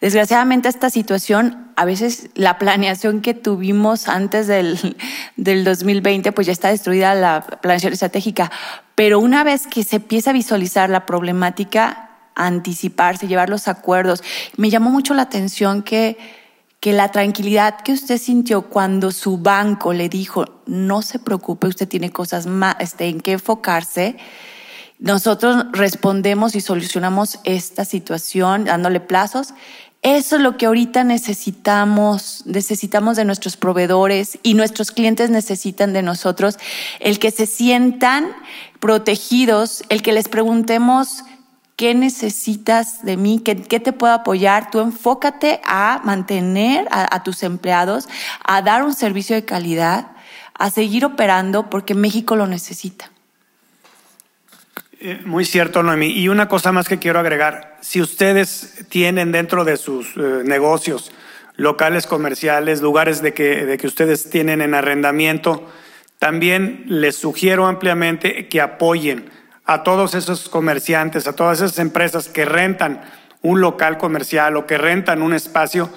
Desgraciadamente 0.00 0.68
esta 0.68 0.90
situación, 0.90 1.72
a 1.76 1.84
veces 1.84 2.28
la 2.34 2.58
planeación 2.58 3.22
que 3.22 3.34
tuvimos 3.34 4.08
antes 4.08 4.46
del, 4.46 4.96
del 5.36 5.64
2020, 5.64 6.32
pues 6.32 6.46
ya 6.46 6.52
está 6.52 6.68
destruida 6.68 7.14
la 7.14 7.42
planeación 7.62 7.92
estratégica, 7.92 8.50
pero 8.94 9.20
una 9.20 9.44
vez 9.44 9.66
que 9.66 9.84
se 9.84 9.96
empieza 9.96 10.30
a 10.30 10.32
visualizar 10.32 10.90
la 10.90 11.06
problemática, 11.06 12.10
anticiparse, 12.34 13.26
llevar 13.26 13.48
los 13.48 13.68
acuerdos, 13.68 14.22
me 14.56 14.70
llamó 14.70 14.90
mucho 14.90 15.14
la 15.14 15.22
atención 15.22 15.82
que, 15.82 16.18
que 16.80 16.92
la 16.92 17.10
tranquilidad 17.10 17.80
que 17.80 17.92
usted 17.92 18.18
sintió 18.18 18.62
cuando 18.62 19.10
su 19.10 19.38
banco 19.38 19.92
le 19.92 20.08
dijo, 20.08 20.62
no 20.66 21.02
se 21.02 21.18
preocupe, 21.18 21.66
usted 21.66 21.88
tiene 21.88 22.10
cosas 22.10 22.46
más 22.46 22.76
este, 22.78 23.06
en 23.06 23.20
qué 23.20 23.32
enfocarse, 23.32 24.16
nosotros 24.98 25.66
respondemos 25.72 26.54
y 26.54 26.60
solucionamos 26.60 27.38
esta 27.44 27.84
situación 27.84 28.64
dándole 28.64 29.00
plazos 29.00 29.52
eso 30.06 30.36
es 30.36 30.42
lo 30.42 30.56
que 30.56 30.66
ahorita 30.66 31.02
necesitamos, 31.02 32.44
necesitamos 32.46 33.16
de 33.16 33.24
nuestros 33.24 33.56
proveedores 33.56 34.38
y 34.44 34.54
nuestros 34.54 34.92
clientes 34.92 35.30
necesitan 35.30 35.92
de 35.92 36.02
nosotros, 36.02 36.58
el 37.00 37.18
que 37.18 37.32
se 37.32 37.46
sientan 37.46 38.28
protegidos, 38.78 39.82
el 39.88 40.02
que 40.02 40.12
les 40.12 40.28
preguntemos 40.28 41.24
qué 41.74 41.92
necesitas 41.94 43.04
de 43.04 43.16
mí, 43.16 43.40
qué, 43.40 43.56
te 43.56 43.92
puedo 43.92 44.12
apoyar. 44.12 44.70
Tú 44.70 44.78
enfócate 44.78 45.60
a 45.64 46.00
mantener 46.04 46.86
a 46.90 47.24
tus 47.24 47.42
empleados, 47.42 48.08
a 48.44 48.62
dar 48.62 48.84
un 48.84 48.94
servicio 48.94 49.34
de 49.34 49.44
calidad, 49.44 50.12
a 50.54 50.70
seguir 50.70 51.04
operando 51.04 51.68
porque 51.68 51.94
México 51.94 52.36
lo 52.36 52.46
necesita. 52.46 53.10
Eh, 54.98 55.20
muy 55.24 55.44
cierto, 55.44 55.82
Noemí. 55.82 56.08
Y 56.08 56.28
una 56.28 56.48
cosa 56.48 56.72
más 56.72 56.88
que 56.88 56.98
quiero 56.98 57.18
agregar. 57.18 57.76
Si 57.82 58.00
ustedes 58.00 58.86
tienen 58.88 59.30
dentro 59.30 59.64
de 59.64 59.76
sus 59.76 60.16
eh, 60.16 60.42
negocios 60.44 61.12
locales 61.56 62.06
comerciales, 62.06 62.80
lugares 62.80 63.20
de 63.20 63.34
que, 63.34 63.66
de 63.66 63.76
que 63.76 63.86
ustedes 63.86 64.30
tienen 64.30 64.62
en 64.62 64.74
arrendamiento, 64.74 65.70
también 66.18 66.84
les 66.86 67.16
sugiero 67.16 67.66
ampliamente 67.66 68.48
que 68.48 68.60
apoyen 68.60 69.28
a 69.66 69.82
todos 69.82 70.14
esos 70.14 70.48
comerciantes, 70.48 71.26
a 71.26 71.34
todas 71.34 71.60
esas 71.60 71.78
empresas 71.78 72.28
que 72.28 72.44
rentan 72.44 73.02
un 73.42 73.60
local 73.60 73.98
comercial 73.98 74.56
o 74.56 74.66
que 74.66 74.78
rentan 74.78 75.22
un 75.22 75.34
espacio. 75.34 75.90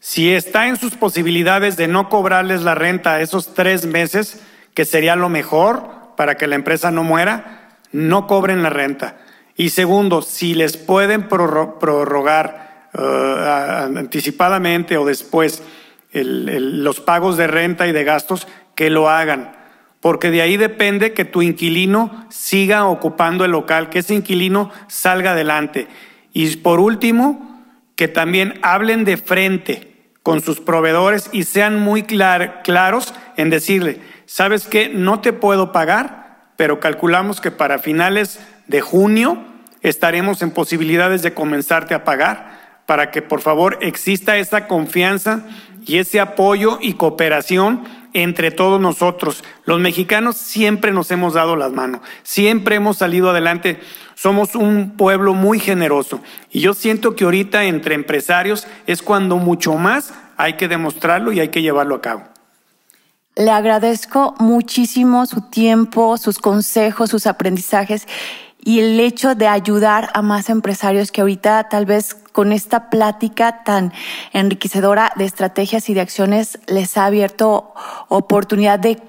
Si 0.00 0.32
está 0.32 0.68
en 0.68 0.76
sus 0.76 0.94
posibilidades 0.94 1.76
de 1.76 1.88
no 1.88 2.08
cobrarles 2.08 2.62
la 2.62 2.74
renta 2.74 3.20
esos 3.20 3.52
tres 3.52 3.84
meses, 3.84 4.40
que 4.72 4.84
sería 4.84 5.16
lo 5.16 5.28
mejor 5.28 6.14
para 6.16 6.36
que 6.36 6.46
la 6.46 6.54
empresa 6.54 6.90
no 6.90 7.02
muera, 7.02 7.57
no 7.92 8.26
cobren 8.26 8.62
la 8.62 8.70
renta. 8.70 9.18
Y 9.56 9.70
segundo, 9.70 10.22
si 10.22 10.54
les 10.54 10.76
pueden 10.76 11.28
prorrogar 11.28 12.88
uh, 12.94 13.98
anticipadamente 13.98 14.96
o 14.96 15.04
después 15.04 15.62
los 16.12 17.00
pagos 17.00 17.36
de 17.36 17.46
renta 17.46 17.86
y 17.86 17.92
de 17.92 18.04
gastos, 18.04 18.46
que 18.74 18.90
lo 18.90 19.10
hagan. 19.10 19.52
Porque 20.00 20.30
de 20.30 20.42
ahí 20.42 20.56
depende 20.56 21.12
que 21.12 21.24
tu 21.24 21.42
inquilino 21.42 22.26
siga 22.30 22.86
ocupando 22.86 23.44
el 23.44 23.50
local, 23.50 23.90
que 23.90 23.98
ese 23.98 24.14
inquilino 24.14 24.70
salga 24.86 25.32
adelante. 25.32 25.88
Y 26.32 26.56
por 26.56 26.78
último, 26.78 27.64
que 27.96 28.06
también 28.06 28.60
hablen 28.62 29.04
de 29.04 29.16
frente 29.16 30.12
con 30.22 30.40
sus 30.40 30.60
proveedores 30.60 31.30
y 31.32 31.42
sean 31.44 31.80
muy 31.80 32.04
claros 32.04 33.12
en 33.36 33.50
decirle, 33.50 34.00
¿sabes 34.26 34.68
qué? 34.68 34.88
No 34.88 35.20
te 35.20 35.32
puedo 35.32 35.72
pagar, 35.72 36.17
pero 36.58 36.80
calculamos 36.80 37.40
que 37.40 37.52
para 37.52 37.78
finales 37.78 38.40
de 38.66 38.80
junio 38.80 39.38
estaremos 39.80 40.42
en 40.42 40.50
posibilidades 40.50 41.22
de 41.22 41.32
comenzarte 41.32 41.94
a 41.94 42.02
pagar 42.02 42.82
para 42.84 43.12
que 43.12 43.22
por 43.22 43.42
favor 43.42 43.78
exista 43.80 44.38
esa 44.38 44.66
confianza 44.66 45.44
y 45.86 45.98
ese 45.98 46.18
apoyo 46.18 46.78
y 46.80 46.94
cooperación 46.94 47.84
entre 48.12 48.50
todos 48.50 48.80
nosotros. 48.80 49.44
Los 49.66 49.78
mexicanos 49.78 50.36
siempre 50.36 50.90
nos 50.90 51.12
hemos 51.12 51.34
dado 51.34 51.54
las 51.54 51.70
manos, 51.70 52.00
siempre 52.24 52.74
hemos 52.74 52.96
salido 52.96 53.30
adelante. 53.30 53.78
Somos 54.16 54.56
un 54.56 54.96
pueblo 54.96 55.34
muy 55.34 55.60
generoso 55.60 56.20
y 56.50 56.58
yo 56.58 56.74
siento 56.74 57.14
que 57.14 57.22
ahorita 57.22 57.66
entre 57.66 57.94
empresarios 57.94 58.66
es 58.88 59.00
cuando 59.00 59.36
mucho 59.36 59.74
más 59.74 60.12
hay 60.36 60.54
que 60.54 60.66
demostrarlo 60.66 61.30
y 61.30 61.38
hay 61.38 61.50
que 61.50 61.62
llevarlo 61.62 61.94
a 61.94 62.02
cabo. 62.02 62.37
Le 63.38 63.52
agradezco 63.52 64.34
muchísimo 64.40 65.24
su 65.24 65.42
tiempo, 65.42 66.18
sus 66.18 66.40
consejos, 66.40 67.10
sus 67.10 67.28
aprendizajes 67.28 68.08
y 68.58 68.80
el 68.80 68.98
hecho 68.98 69.36
de 69.36 69.46
ayudar 69.46 70.10
a 70.12 70.22
más 70.22 70.50
empresarios 70.50 71.12
que 71.12 71.20
ahorita 71.20 71.68
tal 71.68 71.86
vez 71.86 72.16
con 72.32 72.50
esta 72.50 72.90
plática 72.90 73.62
tan 73.62 73.92
enriquecedora 74.32 75.12
de 75.14 75.24
estrategias 75.24 75.88
y 75.88 75.94
de 75.94 76.00
acciones 76.00 76.58
les 76.66 76.96
ha 76.96 77.06
abierto 77.06 77.72
oportunidad 78.08 78.80
de 78.80 79.00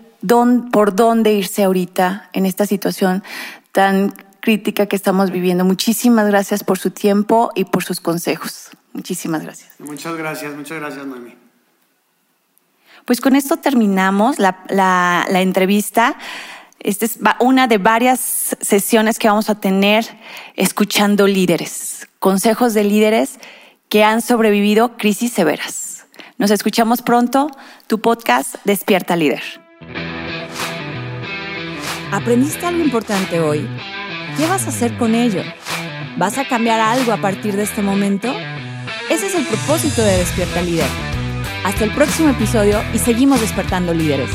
por 0.71 0.95
dónde 0.95 1.33
irse 1.33 1.63
ahorita 1.63 2.29
en 2.31 2.45
esta 2.45 2.67
situación 2.67 3.23
tan 3.71 4.13
crítica 4.41 4.85
que 4.85 4.95
estamos 4.95 5.31
viviendo. 5.31 5.65
Muchísimas 5.65 6.27
gracias 6.27 6.63
por 6.63 6.77
su 6.77 6.91
tiempo 6.91 7.49
y 7.55 7.63
por 7.63 7.83
sus 7.83 7.99
consejos. 7.99 8.69
Muchísimas 8.93 9.41
gracias. 9.41 9.71
Muchas 9.79 10.15
gracias, 10.15 10.53
muchas 10.53 10.77
gracias, 10.77 11.03
Mami. 11.03 11.48
Pues 13.09 13.21
con 13.21 13.35
esto 13.35 13.57
terminamos 13.57 14.37
la, 14.37 14.55
la 14.69 15.41
entrevista. 15.41 16.15
Esta 16.79 17.05
es 17.05 17.17
una 17.39 17.65
de 17.65 17.79
varias 17.79 18.55
sesiones 18.61 19.17
que 19.17 19.27
vamos 19.27 19.49
a 19.49 19.55
tener 19.55 20.05
escuchando 20.55 21.25
líderes, 21.25 22.07
consejos 22.19 22.75
de 22.75 22.83
líderes 22.83 23.39
que 23.89 24.03
han 24.03 24.21
sobrevivido 24.21 24.95
crisis 24.95 25.33
severas. 25.33 26.05
Nos 26.37 26.51
escuchamos 26.51 27.01
pronto, 27.01 27.49
tu 27.87 27.99
podcast 27.99 28.57
Despierta 28.63 29.15
Líder. 29.15 29.41
¿Aprendiste 32.11 32.63
algo 32.63 32.83
importante 32.83 33.39
hoy? 33.39 33.67
¿Qué 34.37 34.45
vas 34.45 34.67
a 34.67 34.69
hacer 34.69 34.95
con 34.99 35.15
ello? 35.15 35.41
¿Vas 36.15 36.37
a 36.37 36.47
cambiar 36.47 36.79
algo 36.79 37.11
a 37.11 37.17
partir 37.17 37.55
de 37.55 37.63
este 37.63 37.81
momento? 37.81 38.31
Ese 39.09 39.25
es 39.25 39.33
el 39.33 39.47
propósito 39.47 40.03
de 40.03 40.15
Despierta 40.15 40.61
Líder. 40.61 41.18
Hasta 41.63 41.83
el 41.83 41.91
próximo 41.91 42.29
episodio 42.29 42.81
y 42.93 42.99
seguimos 42.99 43.41
despertando 43.41 43.93
líderes. 43.93 44.31